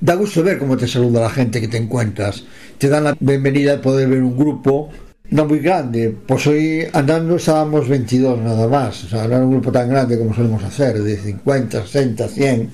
Da 0.00 0.16
gusto 0.16 0.42
ver 0.42 0.58
cómo 0.58 0.76
te 0.76 0.86
saluda 0.86 1.22
la 1.22 1.30
gente 1.30 1.60
que 1.60 1.68
te 1.68 1.78
encuentras. 1.78 2.44
Te 2.76 2.88
dan 2.88 3.04
la 3.04 3.16
bienvenida 3.18 3.72
de 3.72 3.78
poder 3.78 4.08
ver 4.08 4.22
un 4.22 4.36
grupo 4.36 4.90
no 5.34 5.46
muy 5.46 5.58
grande. 5.58 6.16
Pues 6.26 6.46
hoy 6.46 6.86
andando 6.92 7.34
estábamos 7.34 7.88
22 7.88 8.38
nada 8.40 8.68
más. 8.68 9.02
O 9.02 9.08
sea, 9.08 9.26
no 9.26 9.34
era 9.34 9.44
un 9.44 9.50
grupo 9.50 9.72
tan 9.72 9.88
grande 9.88 10.16
como 10.16 10.32
solemos 10.32 10.62
hacer, 10.62 11.02
de 11.02 11.16
50, 11.16 11.82
60, 11.82 12.28
100. 12.28 12.70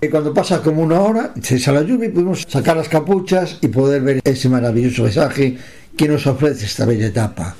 Y 0.00 0.08
cuando 0.08 0.32
pasa 0.32 0.62
como 0.62 0.82
una 0.82 1.00
hora, 1.00 1.34
se 1.42 1.58
la 1.72 1.82
lluvia 1.82 2.08
y 2.08 2.12
pudimos 2.12 2.46
sacar 2.48 2.76
las 2.76 2.88
capuchas 2.88 3.58
y 3.60 3.68
poder 3.68 4.02
ver 4.02 4.20
ese 4.22 4.48
maravilloso 4.48 5.02
paisaje 5.02 5.58
que 5.96 6.08
nos 6.08 6.28
ofrece 6.28 6.66
esta 6.66 6.86
bella 6.86 7.08
etapa. 7.08 7.56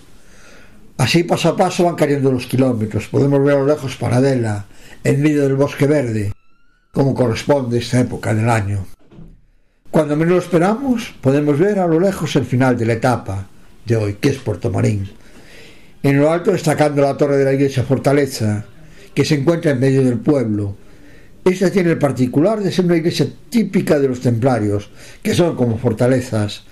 Así 0.97 1.25
paso 1.25 1.49
a 1.49 1.57
paso 1.57 1.85
van 1.85 1.97
cayendo 1.97 2.31
los 2.31 2.47
kilómetros, 2.47 3.09
podemos 3.09 3.43
ver 3.43 3.57
a 3.57 3.61
lo 3.61 3.67
lejos 3.67 3.97
Paradela, 3.97 4.67
en 5.03 5.23
medio 5.23 5.43
del 5.43 5.57
bosque 5.57 5.87
verde, 5.87 6.33
como 6.93 7.15
corresponde 7.15 7.79
a 7.79 7.81
esta 7.81 8.01
época 8.01 8.33
del 8.33 8.49
año. 8.49 8.87
Cuando 9.91 10.15
menos 10.15 10.35
lo 10.35 10.39
esperamos, 10.39 11.15
podemos 11.21 11.59
ver 11.59 11.81
a 11.81 11.87
lo 11.89 11.99
lejos 11.99 12.37
el 12.37 12.45
final 12.45 12.79
de 12.79 12.87
la 12.87 12.93
etapa 12.93 13.49
de 13.91 13.97
hoy, 13.97 14.15
que 14.15 14.31
es 14.31 14.39
Puerto 14.39 14.71
Marín. 14.71 15.11
En 16.03 16.19
lo 16.19 16.31
alto 16.31 16.53
destacando 16.53 17.03
la 17.03 17.17
torre 17.17 17.37
de 17.37 17.45
la 17.45 17.53
iglesia 17.53 17.83
fortaleza, 17.83 18.65
que 19.13 19.25
se 19.25 19.35
encuentra 19.35 19.73
en 19.73 19.81
medio 19.81 20.05
del 20.05 20.19
pueblo. 20.19 20.77
Esta 21.45 21.71
tiene 21.71 21.91
el 21.91 21.99
particular 21.99 22.61
de 22.61 22.73
ser 22.73 22.85
una 22.85 22.97
iglesia 22.97 23.27
típica 23.51 23.99
de 23.99 24.09
los 24.09 24.21
templarios, 24.21 24.91
que 25.23 25.35
son 25.35 25.57
como 25.57 25.77
fortalezas. 25.79 26.65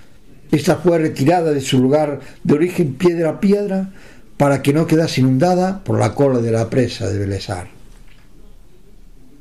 Esta 0.51 0.77
fue 0.77 0.99
retirada 0.99 1.53
de 1.53 1.61
su 1.61 1.79
lugar 1.79 2.21
de 2.43 2.55
origen 2.55 2.95
piedra 2.95 3.31
a 3.31 3.41
piedra 3.41 3.91
para 4.37 4.63
que 4.63 4.73
no 4.73 4.87
quedase 4.87 5.21
inundada 5.21 5.83
por 5.83 5.99
la 5.99 6.15
cola 6.15 6.39
de 6.39 6.53
la 6.53 6.71
presa 6.71 7.09
de 7.09 7.19
Belesar. 7.19 7.67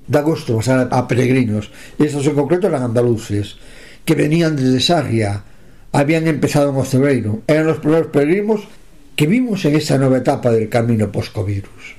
Da 0.07 0.21
gusto 0.21 0.55
pasar 0.55 0.87
a 0.89 1.07
peregrinos, 1.07 1.69
estos 1.99 2.25
en 2.25 2.35
concreto 2.35 2.67
eran 2.67 2.83
andaluces, 2.83 3.57
que 4.03 4.15
venían 4.15 4.55
desde 4.55 4.79
Sarria, 4.79 5.43
habían 5.97 6.27
empezado 6.27 6.69
en 6.69 6.75
Ocebreiro, 6.75 7.41
eran 7.47 7.65
los 7.65 7.79
primeros 7.79 8.07
peregrinos 8.07 8.67
que 9.15 9.25
vimos 9.25 9.65
en 9.65 9.75
esta 9.75 9.97
nueva 9.97 10.19
etapa 10.19 10.51
del 10.51 10.69
camino 10.69 11.11
post-covirus. 11.11 11.95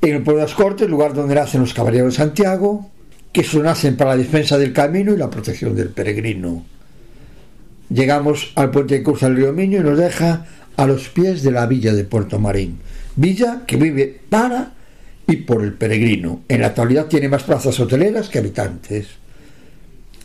En 0.00 0.16
el 0.16 0.22
pueblo 0.24 0.40
de 0.40 0.46
las 0.48 0.56
Cortes, 0.56 0.90
lugar 0.90 1.14
donde 1.14 1.36
nacen 1.36 1.60
los 1.60 1.72
caballeros 1.72 2.14
de 2.14 2.16
Santiago, 2.16 2.90
que 3.30 3.44
se 3.44 3.60
nacen 3.60 3.96
para 3.96 4.10
la 4.10 4.16
defensa 4.16 4.58
del 4.58 4.72
camino 4.72 5.14
y 5.14 5.16
la 5.16 5.30
protección 5.30 5.76
del 5.76 5.90
peregrino. 5.90 6.64
Llegamos 7.88 8.50
al 8.56 8.72
puente 8.72 8.96
que 8.96 9.04
cruza 9.04 9.28
el 9.28 9.36
río 9.36 9.52
Miño 9.52 9.78
y 9.78 9.84
nos 9.84 9.96
deja 9.96 10.44
a 10.76 10.86
los 10.88 11.08
pies 11.08 11.44
de 11.44 11.52
la 11.52 11.66
villa 11.66 11.94
de 11.94 12.02
Puerto 12.02 12.40
Marín, 12.40 12.80
villa 13.14 13.62
que 13.64 13.76
vive 13.76 14.22
para 14.28 14.72
y 15.28 15.36
por 15.36 15.62
el 15.62 15.74
peregrino. 15.74 16.40
En 16.48 16.62
la 16.62 16.68
actualidad 16.68 17.06
tiene 17.06 17.28
más 17.28 17.44
plazas 17.44 17.78
hoteleras 17.78 18.28
que 18.28 18.40
habitantes. 18.40 19.21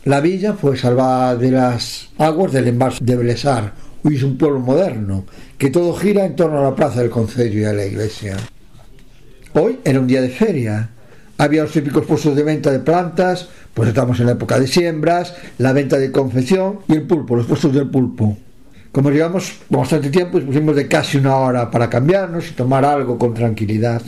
La 0.04 0.20
villa 0.20 0.54
fue 0.54 0.76
salvada 0.76 1.34
de 1.34 1.50
las 1.50 2.08
aguas 2.18 2.52
del 2.52 2.68
embalse 2.68 3.04
de 3.04 3.16
Belesar. 3.16 3.72
Hoy 4.04 4.14
es 4.14 4.22
un 4.22 4.38
pueblo 4.38 4.60
moderno, 4.60 5.24
que 5.58 5.70
todo 5.70 5.92
gira 5.92 6.24
en 6.24 6.36
torno 6.36 6.60
a 6.60 6.62
la 6.62 6.76
plaza 6.76 7.00
del 7.00 7.10
concello 7.10 7.60
y 7.60 7.64
a 7.64 7.72
la 7.72 7.84
iglesia. 7.84 8.36
Hoy 9.54 9.80
era 9.84 9.98
un 9.98 10.06
día 10.06 10.22
de 10.22 10.28
feria. 10.28 10.90
Había 11.36 11.64
los 11.64 11.72
típicos 11.72 12.06
puestos 12.06 12.36
de 12.36 12.44
venta 12.44 12.70
de 12.70 12.78
plantas, 12.78 13.48
pues 13.74 13.88
estamos 13.88 14.20
en 14.20 14.26
la 14.26 14.32
época 14.32 14.58
de 14.58 14.68
siembras, 14.68 15.34
la 15.58 15.72
venta 15.72 15.98
de 15.98 16.12
confección 16.12 16.78
y 16.86 16.94
el 16.94 17.02
pulpo, 17.02 17.34
los 17.34 17.46
puestos 17.46 17.74
del 17.74 17.90
pulpo. 17.90 18.38
Como 18.92 19.10
llevamos 19.10 19.52
bastante 19.68 20.10
tiempo, 20.10 20.40
pusimos 20.40 20.76
de 20.76 20.86
casi 20.86 21.18
una 21.18 21.36
hora 21.36 21.70
para 21.70 21.90
cambiarnos 21.90 22.48
y 22.48 22.54
tomar 22.54 22.84
algo 22.84 23.18
con 23.18 23.34
tranquilidad. 23.34 24.02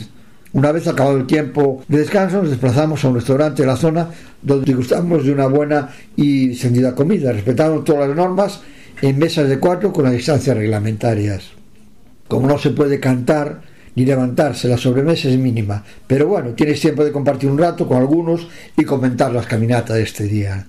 Una 0.53 0.73
vez 0.73 0.85
acabado 0.87 1.17
el 1.17 1.27
tiempo 1.27 1.83
de 1.87 1.99
descanso, 1.99 2.41
nos 2.41 2.49
desplazamos 2.49 3.03
a 3.03 3.07
un 3.07 3.15
restaurante 3.15 3.61
de 3.61 3.67
la 3.67 3.77
zona 3.77 4.09
donde 4.41 4.73
gustamos 4.73 5.23
de 5.23 5.31
una 5.31 5.47
buena 5.47 5.89
y 6.17 6.49
discendida 6.49 6.93
comida, 6.93 7.31
respetando 7.31 7.81
todas 7.83 8.09
las 8.09 8.17
normas 8.17 8.61
en 9.01 9.17
mesas 9.17 9.47
de 9.47 9.59
cuatro 9.59 9.93
con 9.93 10.03
las 10.03 10.13
distancias 10.13 10.57
reglamentarias. 10.57 11.51
Como 12.27 12.47
no 12.47 12.57
se 12.57 12.71
puede 12.71 12.99
cantar 12.99 13.61
ni 13.95 14.05
levantarse, 14.05 14.67
la 14.67 14.77
sobremesa 14.77 15.29
es 15.29 15.37
mínima, 15.37 15.83
pero 16.05 16.27
bueno, 16.27 16.49
tienes 16.49 16.81
tiempo 16.81 17.05
de 17.05 17.11
compartir 17.11 17.49
un 17.49 17.57
rato 17.57 17.87
con 17.87 17.97
algunos 17.97 18.47
y 18.77 18.83
comentar 18.83 19.31
las 19.31 19.47
caminatas 19.47 19.95
de 19.95 20.03
este 20.03 20.25
día. 20.25 20.67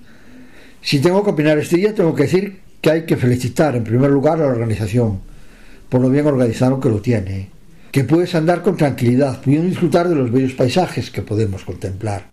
Si 0.81 0.99
tengo 0.99 1.23
que 1.23 1.31
opinar 1.31 1.57
este 1.57 1.77
día, 1.77 1.93
tengo 1.93 2.15
que 2.15 2.23
decir 2.23 2.59
que 2.79 2.89
hay 2.89 3.01
que 3.03 3.17
felicitar 3.17 3.75
en 3.75 3.83
primer 3.83 4.11
lugar 4.11 4.39
a 4.39 4.45
la 4.45 4.51
organización 4.51 5.19
por 5.93 6.01
lo 6.01 6.09
bien 6.09 6.25
organizado 6.25 6.79
que 6.79 6.89
lo 6.89 7.01
tiene 7.01 7.49
que 7.93 8.03
puedes 8.03 8.33
andar 8.33 8.63
con 8.63 8.75
tranquilidad, 8.75 9.39
pudiendo 9.39 9.69
disfrutar 9.69 10.09
de 10.09 10.15
los 10.15 10.31
bellos 10.31 10.53
paisajes 10.53 11.11
que 11.11 11.21
podemos 11.21 11.63
contemplar, 11.63 12.31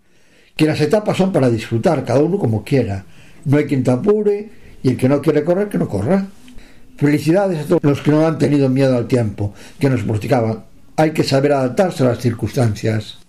que 0.55 0.65
las 0.65 0.81
etapas 0.81 1.15
son 1.15 1.31
para 1.31 1.51
disfrutar, 1.51 2.03
cada 2.03 2.19
uno 2.19 2.39
como 2.39 2.63
quiera, 2.63 3.05
no 3.45 3.57
hay 3.57 3.65
quien 3.65 3.83
te 3.83 3.91
apure 3.91 4.49
y 4.81 4.89
el 4.89 4.97
que 4.97 5.07
no 5.07 5.21
quiere 5.21 5.43
correr, 5.43 5.69
que 5.69 5.77
no 5.77 5.87
corra. 5.87 6.25
Felicidades 6.97 7.59
a 7.59 7.67
todos 7.67 7.83
los 7.83 8.01
que 8.01 8.09
no 8.09 8.25
han 8.25 8.39
tenido 8.39 8.69
miedo 8.69 8.97
al 8.97 9.07
tiempo, 9.07 9.53
que 9.79 9.87
nos 9.87 10.03
mortificaban. 10.03 10.63
Hay 10.95 11.11
que 11.11 11.23
saber 11.23 11.53
adaptarse 11.53 12.03
a 12.03 12.07
las 12.07 12.17
circunstancias. 12.17 13.19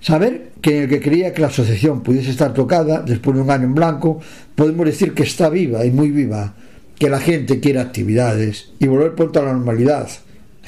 Saber 0.00 0.50
que 0.60 0.78
en 0.78 0.82
el 0.82 0.88
que 0.88 1.00
creía 1.00 1.32
que 1.32 1.40
la 1.40 1.46
asociación 1.46 2.02
pudiese 2.02 2.30
estar 2.30 2.52
tocada 2.52 3.00
después 3.02 3.36
de 3.36 3.42
un 3.42 3.50
año 3.52 3.66
en 3.66 3.76
blanco, 3.76 4.20
podemos 4.56 4.86
decir 4.86 5.14
que 5.14 5.22
está 5.22 5.50
viva 5.50 5.86
y 5.86 5.92
muy 5.92 6.10
viva, 6.10 6.54
que 6.98 7.08
la 7.08 7.20
gente 7.20 7.60
quiere 7.60 7.78
actividades 7.78 8.72
y 8.80 8.88
volver 8.88 9.14
pronto 9.14 9.38
a 9.38 9.44
la 9.44 9.52
normalidad, 9.52 10.08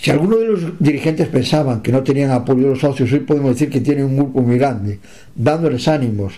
si 0.01 0.11
algunos 0.11 0.41
de 0.41 0.47
los 0.47 0.79
dirigentes 0.79 1.29
pensaban 1.29 1.83
que 1.83 1.93
no 1.93 2.03
tenían 2.03 2.31
apoyo 2.31 2.63
de 2.63 2.69
los 2.71 2.81
socios, 2.81 3.13
hoy 3.13 3.21
podemos 3.21 3.51
decir 3.51 3.71
que 3.71 3.81
tienen 3.81 4.05
un 4.05 4.17
grupo 4.17 4.43
muy 4.43 4.59
grande, 4.59 4.99
dándoles 5.35 5.89
ánimos. 5.89 6.35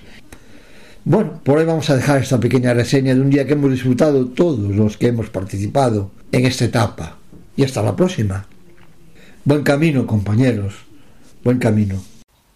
Bueno, 1.05 1.41
por 1.43 1.59
hoy 1.59 1.65
vamos 1.65 1.89
a 1.91 1.97
dejar 1.97 2.23
esta 2.23 2.39
pequeña 2.39 2.75
reseña 2.75 3.15
de 3.15 3.21
un 3.21 3.31
día 3.31 3.47
que 3.47 3.55
hemos 3.55 3.71
disfrutado 3.71 4.27
todos 4.27 4.75
los 4.75 4.97
que 4.97 5.09
hemos 5.09 5.31
participado 5.31 6.11
en 6.33 6.47
esta 6.47 6.67
etapa. 6.67 7.17
Y 7.57 7.65
hasta 7.65 7.83
la 7.83 7.97
próxima. 7.97 8.47
Buen 9.45 9.63
camino, 9.63 10.07
compañeros. 10.07 10.75
Buen 11.43 11.59
camino. 11.59 12.03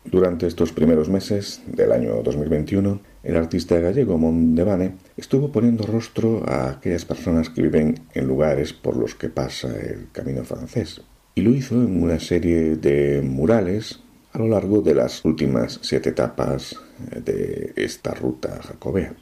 Durante 0.05 0.47
estos 0.47 0.73
primeros 0.73 1.09
meses 1.09 1.63
del 1.67 1.93
año 1.93 2.23
2021, 2.23 3.01
el 3.23 3.37
artista 3.37 3.79
gallego 3.79 4.19
Mondevane 4.19 4.97
estuvo 5.17 5.53
poniendo 5.53 5.87
rostro 5.87 6.43
a 6.49 6.71
aquellas 6.71 7.05
personas 7.05 7.51
que 7.51 7.63
viven 7.63 8.01
en 8.15 8.27
lugares 8.27 8.73
por 8.73 8.97
los 8.97 9.15
que 9.15 9.29
pasa 9.29 9.69
el 9.69 10.09
camino 10.13 10.45
francés, 10.45 11.03
y 11.35 11.43
lo 11.43 11.51
hizo 11.51 11.77
en 11.77 12.03
una 12.03 12.19
serie 12.21 12.77
de 12.77 13.23
murales 13.23 14.01
a 14.33 14.39
lo 14.39 14.49
largo 14.49 14.81
de 14.81 14.95
las 14.95 15.25
últimas 15.25 15.79
siete 15.83 16.11
etapas 16.11 16.77
de 17.25 17.73
esta 17.77 18.13
ruta 18.15 18.61
jacobea. 18.63 19.15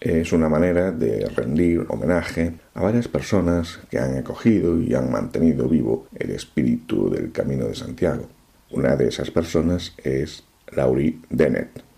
Es 0.00 0.32
una 0.32 0.48
manera 0.48 0.92
de 0.92 1.26
rendir 1.28 1.84
homenaje 1.88 2.54
a 2.72 2.82
varias 2.82 3.08
personas 3.08 3.80
que 3.90 3.98
han 3.98 4.16
acogido 4.16 4.80
y 4.80 4.94
han 4.94 5.10
mantenido 5.10 5.68
vivo 5.68 6.06
el 6.18 6.30
espíritu 6.30 7.10
del 7.10 7.32
Camino 7.32 7.66
de 7.66 7.74
Santiago. 7.74 8.26
Una 8.70 8.96
de 8.96 9.08
esas 9.08 9.30
personas 9.30 9.92
es 10.02 10.44
Laurie 10.72 11.18
Dennett. 11.28 11.89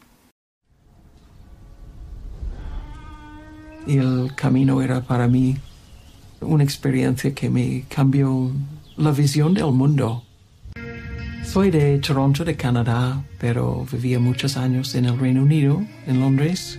Y 3.87 3.99
el 3.99 4.33
camino 4.35 4.83
era 4.83 5.01
para 5.03 5.29
mí 5.29 5.57
una 6.41 6.65
experiencia 6.65 7.35
que 7.35 7.51
me 7.51 7.85
cambió 7.89 8.51
la 8.97 9.13
visión 9.13 9.55
del 9.55 9.73
mundo. 9.73 10.25
Soy 11.45 11.71
de 11.71 11.99
Toronto, 11.99 12.45
de 12.45 12.57
Canadá, 12.57 13.23
pero 13.39 13.87
vivía 13.91 14.19
muchos 14.19 14.57
años 14.57 14.95
en 14.95 15.05
el 15.07 15.19
Reino 15.19 15.43
Unido, 15.43 15.83
en 16.07 16.21
Londres, 16.21 16.79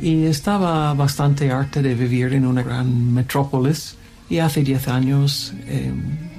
y 0.00 0.24
estaba 0.24 0.94
bastante 0.94 1.50
harta 1.50 1.82
de 1.82 1.94
vivir 1.94 2.32
en 2.34 2.46
una 2.46 2.62
gran 2.62 3.12
metrópolis 3.12 3.96
y 4.28 4.38
hace 4.38 4.62
10 4.62 4.88
años 4.88 5.54
eh, 5.66 5.92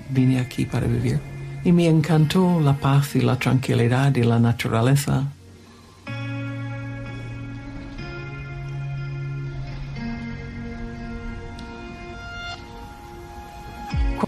vine 0.10 0.40
aquí 0.40 0.66
para 0.66 0.88
vivir. 0.88 1.20
Y 1.64 1.72
me 1.72 1.88
encantó 1.88 2.62
la 2.62 2.78
paz 2.78 3.16
y 3.16 3.22
la 3.22 3.38
tranquilidad 3.38 4.16
y 4.16 4.24
la 4.24 4.40
naturaleza 4.40 5.34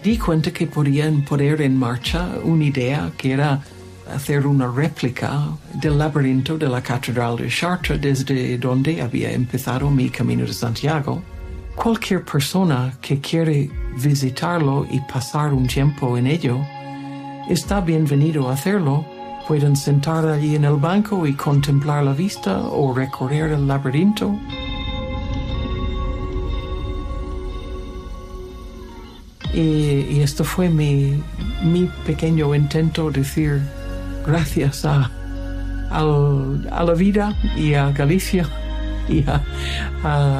di 0.02 0.16
cuenta 0.16 0.50
que 0.50 0.66
podían 0.66 1.22
poner 1.22 1.60
en 1.60 1.76
marcha 1.76 2.28
una 2.42 2.64
idea 2.64 3.10
que 3.16 3.32
era 3.32 3.60
hacer 4.14 4.46
una 4.46 4.66
réplica 4.66 5.48
del 5.74 5.98
laberinto 5.98 6.56
de 6.56 6.68
la 6.68 6.82
Catedral 6.82 7.36
de 7.36 7.48
Chartres 7.48 8.00
desde 8.00 8.58
donde 8.58 9.02
había 9.02 9.30
empezado 9.32 9.90
mi 9.90 10.08
camino 10.08 10.44
de 10.44 10.52
Santiago. 10.52 11.22
Cualquier 11.76 12.24
persona 12.24 12.94
que 13.00 13.20
quiere 13.20 13.70
visitarlo 13.96 14.86
y 14.90 15.00
pasar 15.00 15.52
un 15.52 15.66
tiempo 15.66 16.16
en 16.16 16.26
ello, 16.26 16.58
está 17.48 17.80
bienvenido 17.80 18.48
a 18.48 18.54
hacerlo. 18.54 19.04
Pueden 19.46 19.76
sentar 19.76 20.26
allí 20.26 20.56
en 20.56 20.64
el 20.64 20.76
banco 20.76 21.26
y 21.26 21.34
contemplar 21.34 22.04
la 22.04 22.12
vista 22.12 22.60
o 22.60 22.94
recorrer 22.94 23.52
el 23.52 23.66
laberinto 23.66 24.38
Y, 29.52 30.20
esto 30.20 30.44
fue 30.44 30.68
mi, 30.68 31.22
pequeño 32.06 32.54
intento 32.54 33.10
de 33.10 33.20
decir 33.20 33.60
gracias 34.26 34.84
a, 34.84 35.10
la 35.90 36.94
vida 36.94 37.34
y 37.56 37.74
a 37.74 37.90
Galicia 37.90 38.46
y 39.08 39.24
a, 39.28 39.42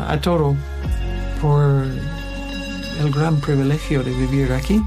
a 0.09 0.21
todo 0.21 0.55
por 1.41 1.85
el 3.01 3.11
gran 3.11 3.41
privilegio 3.41 4.03
de 4.03 4.13
vivir 4.13 4.53
aquí. 4.53 4.81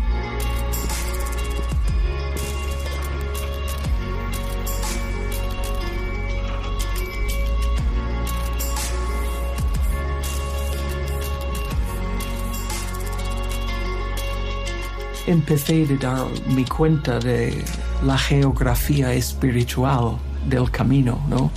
Empecé 15.28 15.88
a 16.01 16.07
darme 16.07 16.65
cuenta 16.65 17.19
de 17.19 17.63
la 18.05 18.17
geografía 18.17 19.13
espiritual 19.13 20.17
del 20.47 20.69
camino, 20.69 21.19
¿no? 21.30 21.51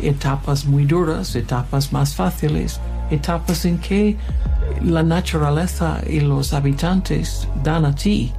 Etapas 0.00 0.64
muy 0.64 0.84
duras, 0.84 1.34
etapas 1.34 1.92
más 1.92 2.14
fáciles, 2.14 2.80
etapas 3.10 3.64
en 3.64 3.78
que 3.78 4.16
la 4.82 5.02
naturaleza 5.02 6.00
y 6.06 6.20
los 6.20 6.52
habitantes 6.52 7.48
dan 7.62 7.84
a 7.84 7.94
ti 7.94 8.32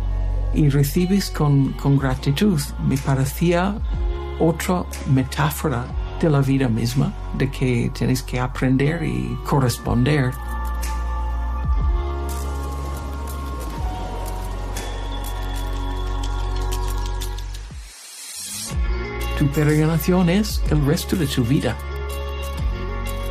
y 0.54 0.70
recibes 0.70 1.30
con, 1.30 1.74
con 1.74 1.98
gratitud. 1.98 2.60
Me 2.88 2.98
parecía 2.98 3.76
otra 4.40 4.86
metáfora 5.08 5.86
de 6.22 6.30
la 6.30 6.42
vida 6.42 6.68
misma, 6.68 7.14
de 7.38 7.50
que 7.50 7.92
tienes 7.94 8.24
que 8.24 8.40
aprender 8.40 9.04
y 9.04 9.38
corresponder. 9.46 10.32
Tu 19.40 19.48
peregrinación 19.48 20.30
es 20.30 20.62
el 20.70 20.86
resto 20.86 21.16
de 21.16 21.26
tu 21.26 21.46
vida. 21.46 21.78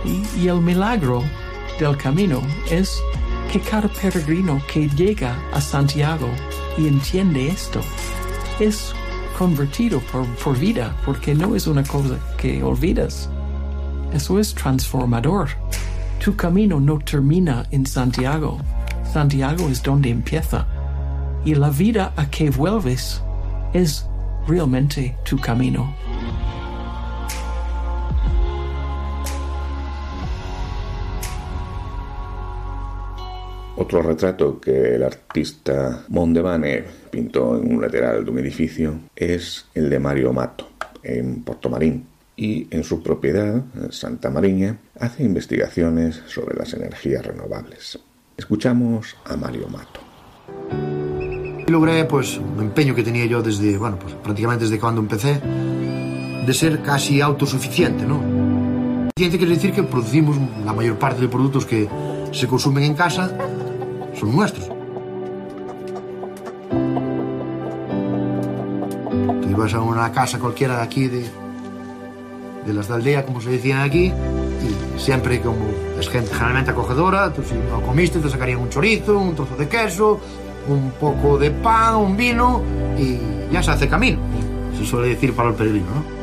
Y, 0.06 0.24
y 0.40 0.48
el 0.48 0.62
milagro 0.62 1.22
del 1.78 1.98
camino 1.98 2.40
es 2.70 2.98
que 3.52 3.60
cada 3.60 3.88
peregrino 3.88 4.58
que 4.72 4.88
llega 4.88 5.36
a 5.52 5.60
Santiago 5.60 6.28
y 6.78 6.86
entiende 6.86 7.48
esto 7.48 7.80
es 8.58 8.94
convertido 9.38 10.00
por, 10.10 10.24
por 10.36 10.58
vida, 10.58 10.96
porque 11.04 11.34
no 11.34 11.54
es 11.54 11.66
una 11.66 11.84
cosa 11.84 12.18
que 12.38 12.62
olvidas. 12.62 13.28
Eso 14.12 14.38
es 14.38 14.54
transformador. 14.54 15.50
Tu 16.24 16.34
camino 16.34 16.80
no 16.80 16.98
termina 16.98 17.66
en 17.70 17.84
Santiago. 17.84 18.58
Santiago 19.12 19.68
es 19.68 19.82
donde 19.82 20.08
empieza. 20.08 20.66
Y 21.44 21.54
la 21.54 21.68
vida 21.68 22.14
a 22.16 22.30
que 22.30 22.48
vuelves 22.48 23.22
es 23.74 24.07
realmente 24.48 25.16
tu 25.24 25.38
camino. 25.38 25.94
Otro 33.76 34.02
retrato 34.02 34.58
que 34.60 34.96
el 34.96 35.04
artista 35.04 36.04
Mondevane 36.08 36.82
pintó 37.10 37.56
en 37.56 37.74
un 37.74 37.80
lateral 37.80 38.24
de 38.24 38.30
un 38.30 38.38
edificio 38.40 38.98
es 39.14 39.66
el 39.74 39.88
de 39.88 40.00
Mario 40.00 40.32
Mato, 40.32 40.68
en 41.02 41.42
Portomarín. 41.42 42.06
Y 42.34 42.68
en 42.70 42.84
su 42.84 43.02
propiedad, 43.02 43.64
Santa 43.90 44.30
Mariña, 44.30 44.78
hace 44.98 45.24
investigaciones 45.24 46.22
sobre 46.26 46.56
las 46.56 46.72
energías 46.72 47.26
renovables. 47.26 47.98
Escuchamos 48.36 49.16
a 49.24 49.36
Mario 49.36 49.68
Mato. 49.68 50.87
Logré 51.68 52.06
pues 52.06 52.38
un 52.38 52.60
empeño 52.60 52.94
que 52.94 53.02
tenía 53.02 53.26
yo 53.26 53.42
desde, 53.42 53.76
bueno, 53.76 53.98
pues 53.98 54.14
prácticamente 54.14 54.64
desde 54.64 54.80
cuando 54.80 55.02
empecé, 55.02 55.38
de 56.46 56.54
ser 56.54 56.80
casi 56.80 57.20
autosuficiente, 57.20 58.06
¿no? 58.06 58.20
Suficiente 59.10 59.36
quiere 59.36 59.54
decir 59.54 59.72
que 59.72 59.82
producimos 59.82 60.38
la 60.64 60.72
mayor 60.72 60.98
parte 60.98 61.20
de 61.20 61.28
productos 61.28 61.66
que 61.66 61.86
se 62.32 62.46
consumen 62.46 62.84
en 62.84 62.94
casa 62.94 63.30
son 64.18 64.34
nuestros. 64.34 64.68
Tú 69.42 69.50
ibas 69.50 69.74
a 69.74 69.82
una 69.82 70.10
casa 70.10 70.38
cualquiera 70.38 70.78
de 70.78 70.82
aquí, 70.82 71.06
de, 71.08 71.26
de 72.66 72.72
las 72.72 72.88
de 72.88 72.94
aldea, 72.94 73.26
como 73.26 73.42
se 73.42 73.50
decían 73.50 73.80
aquí, 73.80 74.06
y 74.06 74.98
siempre 74.98 75.40
como 75.42 75.66
es 76.00 76.08
gente 76.08 76.30
generalmente 76.32 76.70
acogedora, 76.70 77.30
tú 77.30 77.42
si 77.42 77.54
no 77.54 77.82
comiste 77.82 78.20
te 78.20 78.30
sacarían 78.30 78.60
un 78.60 78.70
chorizo, 78.70 79.18
un 79.18 79.34
trozo 79.34 79.54
de 79.56 79.68
queso, 79.68 80.18
un 80.66 80.92
poco 80.98 81.38
de 81.38 81.50
pan, 81.50 81.96
un 81.96 82.16
vino, 82.16 82.62
y 82.98 83.18
ya 83.52 83.62
se 83.62 83.70
hace 83.70 83.88
camino. 83.88 84.18
Se 84.76 84.84
suele 84.84 85.08
decir 85.08 85.34
para 85.34 85.50
el 85.50 85.54
peregrino, 85.54 85.86
¿no? 85.86 86.18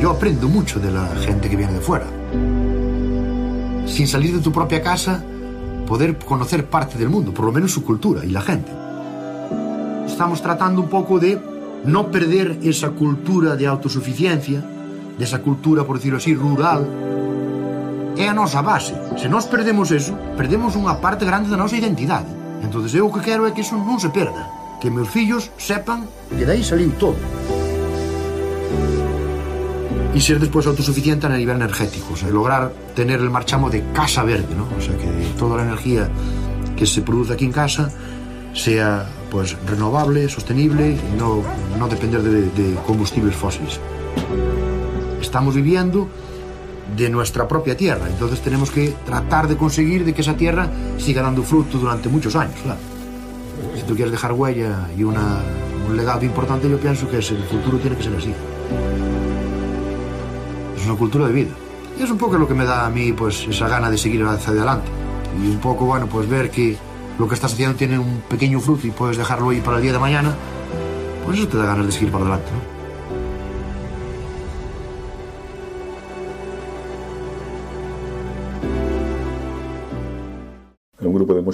Yo 0.00 0.10
aprendo 0.10 0.48
mucho 0.48 0.78
de 0.78 0.92
la 0.92 1.08
gente 1.16 1.50
que 1.50 1.56
viene 1.56 1.72
de 1.72 1.80
fuera. 1.80 2.06
Sin 3.86 4.06
salir 4.06 4.32
de 4.32 4.40
tu 4.40 4.52
propia 4.52 4.80
casa, 4.80 5.24
poder 5.88 6.16
conocer 6.18 6.66
parte 6.66 6.96
del 6.98 7.08
mundo, 7.08 7.34
por 7.34 7.44
lo 7.44 7.50
menos 7.50 7.72
su 7.72 7.82
cultura 7.82 8.24
y 8.24 8.30
la 8.30 8.42
gente. 8.42 8.70
Estamos 10.06 10.40
tratando 10.40 10.82
un 10.82 10.88
poco 10.88 11.18
de 11.18 11.40
no 11.84 12.10
perder 12.10 12.58
esa 12.62 12.90
cultura 12.90 13.56
de 13.56 13.66
autosuficiencia, 13.66 14.62
de 15.18 15.24
esa 15.24 15.42
cultura, 15.42 15.84
por 15.84 15.98
decirlo 15.98 16.18
así, 16.18 16.32
rural. 16.34 16.86
É 18.16 18.30
a 18.30 18.34
nosa 18.34 18.62
base. 18.62 18.94
Se 19.18 19.28
nós 19.28 19.46
perdemos 19.46 19.90
eso, 19.90 20.14
perdemos 20.38 20.78
unha 20.78 20.98
parte 21.02 21.26
grande 21.26 21.50
da 21.50 21.58
nosa 21.58 21.76
identidade. 21.76 22.30
Entonces 22.62 22.94
eu 22.94 23.06
o 23.06 23.12
que 23.12 23.22
quero 23.22 23.46
é 23.46 23.50
que 23.50 23.62
eso 23.62 23.74
non 23.74 23.98
se 23.98 24.10
perda. 24.10 24.46
Que 24.78 24.90
meus 24.90 25.10
fillos 25.10 25.50
sepan 25.58 26.06
que 26.30 26.46
dai 26.46 26.62
saliu 26.62 26.94
todo 26.98 27.18
y 30.14 30.20
ser 30.20 30.40
después 30.40 30.66
autosuficiente 30.66 31.26
a 31.26 31.30
nivel 31.30 31.56
energético, 31.56 32.14
o 32.14 32.16
sea, 32.16 32.28
lograr 32.28 32.72
tener 32.94 33.20
el 33.20 33.30
marchamo 33.30 33.70
de 33.70 33.84
casa 33.92 34.24
verde, 34.24 34.54
¿no? 34.56 34.66
O 34.76 34.80
sea, 34.80 34.96
que 34.96 35.06
toda 35.38 35.58
la 35.58 35.62
energía 35.62 36.08
que 36.76 36.86
se 36.86 37.02
produce 37.02 37.34
aquí 37.34 37.44
en 37.44 37.52
casa 37.52 37.90
sea 38.54 39.06
pues 39.30 39.56
renovable, 39.66 40.28
sostenible 40.28 40.96
y 40.96 41.16
no, 41.18 41.42
no 41.78 41.88
depender 41.88 42.22
de, 42.22 42.42
de 42.50 42.74
combustibles 42.86 43.36
fósiles. 43.36 43.78
Estamos 45.28 45.54
viviendo 45.54 46.08
de 46.96 47.10
nuestra 47.10 47.46
propia 47.46 47.76
tierra, 47.76 48.08
entonces 48.08 48.40
tenemos 48.40 48.70
que 48.70 48.94
tratar 49.04 49.46
de 49.46 49.58
conseguir 49.58 50.06
de 50.06 50.14
que 50.14 50.22
esa 50.22 50.34
tierra 50.34 50.70
siga 50.96 51.20
dando 51.20 51.42
fruto 51.42 51.76
durante 51.76 52.08
muchos 52.08 52.34
años, 52.34 52.54
claro. 52.62 52.80
Si 53.76 53.82
tú 53.82 53.94
quieres 53.94 54.10
dejar 54.10 54.32
huella 54.32 54.88
y 54.96 55.02
una, 55.04 55.42
un 55.86 55.96
legado 55.98 56.24
importante, 56.24 56.66
yo 56.70 56.78
pienso 56.78 57.06
que 57.10 57.18
es, 57.18 57.30
el 57.30 57.42
futuro 57.44 57.76
tiene 57.76 57.94
que 57.94 58.04
ser 58.04 58.16
así 58.16 58.32
una 60.88 60.98
cultura 60.98 61.26
de 61.26 61.32
vida. 61.32 61.50
Y 61.98 62.02
es 62.02 62.10
un 62.10 62.16
poco 62.16 62.38
lo 62.38 62.48
que 62.48 62.54
me 62.54 62.64
da 62.64 62.86
a 62.86 62.90
mí 62.90 63.12
pues 63.12 63.46
esa 63.46 63.68
gana 63.68 63.90
de 63.90 63.98
seguir 63.98 64.24
hacia 64.24 64.52
adelante. 64.52 64.88
Y 65.42 65.50
un 65.50 65.58
poco, 65.58 65.84
bueno, 65.84 66.06
pues 66.06 66.26
ver 66.26 66.50
que 66.50 66.76
lo 67.18 67.28
que 67.28 67.34
estás 67.34 67.52
haciendo 67.52 67.76
tiene 67.76 67.98
un 67.98 68.22
pequeño 68.28 68.60
fruto 68.60 68.86
y 68.86 68.90
puedes 68.90 69.18
dejarlo 69.18 69.50
ahí 69.50 69.60
para 69.60 69.76
el 69.76 69.82
día 69.82 69.92
de 69.92 69.98
mañana, 69.98 70.34
pues 71.24 71.38
eso 71.38 71.48
te 71.48 71.58
da 71.58 71.66
ganas 71.66 71.86
de 71.86 71.92
seguir 71.92 72.10
para 72.10 72.24
adelante, 72.24 72.50
¿no? 72.52 72.77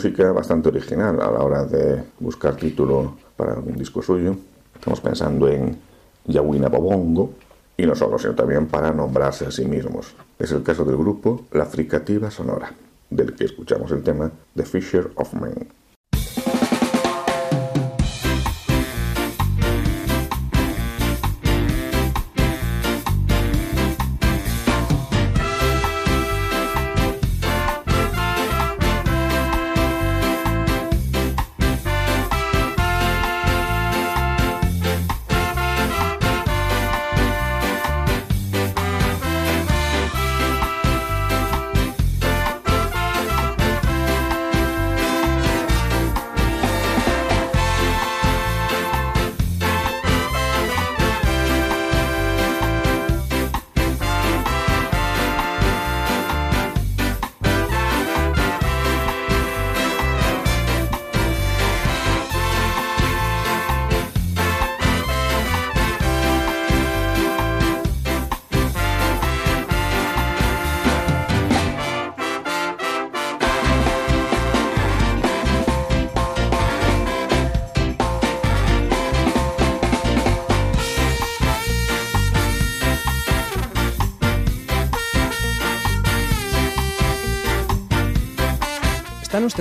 Música 0.04 0.32
bastante 0.32 0.68
original 0.68 1.18
a 1.22 1.30
la 1.30 1.42
hora 1.42 1.64
de 1.64 2.04
buscar 2.20 2.56
título 2.56 3.16
para 3.38 3.54
algún 3.54 3.74
disco 3.74 4.02
suyo. 4.02 4.36
Estamos 4.74 5.00
pensando 5.00 5.48
en 5.48 5.78
Yawina 6.26 6.68
Bobongo, 6.68 7.30
y 7.74 7.86
no 7.86 7.94
solo, 7.94 8.18
sino 8.18 8.34
también 8.34 8.66
para 8.66 8.92
nombrarse 8.92 9.46
a 9.46 9.50
sí 9.50 9.64
mismos. 9.64 10.14
Es 10.38 10.52
el 10.52 10.62
caso 10.62 10.84
del 10.84 10.98
grupo 10.98 11.46
La 11.52 11.64
Fricativa 11.64 12.30
Sonora, 12.30 12.74
del 13.08 13.34
que 13.34 13.44
escuchamos 13.44 13.92
el 13.92 14.02
tema 14.02 14.30
The 14.54 14.66
Fisher 14.66 15.10
of 15.14 15.32
Men. 15.32 15.68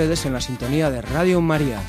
En 0.03 0.33
la 0.33 0.41
sintonía 0.41 0.91
de 0.91 1.01
Radio 1.01 1.39
María. 1.39 1.79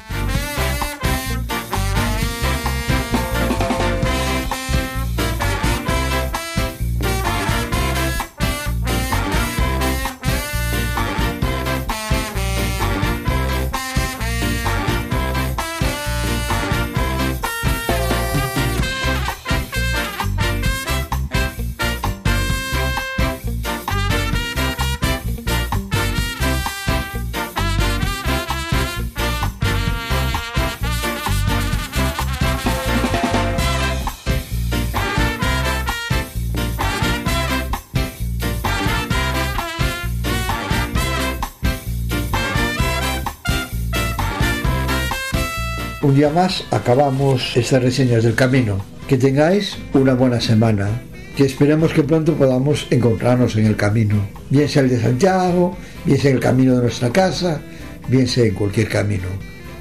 Un 46.14 46.20
día 46.20 46.30
más 46.30 46.62
acabamos 46.70 47.56
estas 47.56 47.82
reseñas 47.82 48.22
del 48.22 48.36
camino. 48.36 48.78
Que 49.08 49.18
tengáis 49.18 49.76
una 49.94 50.14
buena 50.14 50.40
semana. 50.40 50.88
Que 51.36 51.44
esperemos 51.44 51.92
que 51.92 52.04
pronto 52.04 52.34
podamos 52.34 52.86
encontrarnos 52.90 53.56
en 53.56 53.66
el 53.66 53.74
camino. 53.74 54.24
Bien 54.48 54.68
sea 54.68 54.84
el 54.84 54.90
de 54.90 55.00
Santiago, 55.00 55.76
bien 56.04 56.20
sea 56.20 56.30
el 56.30 56.38
camino 56.38 56.76
de 56.76 56.82
nuestra 56.82 57.10
casa, 57.10 57.60
bien 58.06 58.28
sea 58.28 58.44
en 58.44 58.54
cualquier 58.54 58.88
camino. 58.88 59.26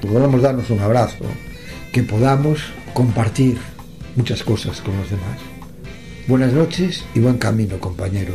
Que 0.00 0.08
podamos 0.08 0.42
darnos 0.42 0.68
un 0.70 0.80
abrazo. 0.80 1.24
Que 1.92 2.02
podamos 2.02 2.58
compartir 2.94 3.56
muchas 4.16 4.42
cosas 4.42 4.80
con 4.80 4.96
los 4.96 5.08
demás. 5.08 5.38
Buenas 6.26 6.52
noches 6.52 7.04
y 7.14 7.20
buen 7.20 7.38
camino, 7.38 7.78
compañeros. 7.78 8.34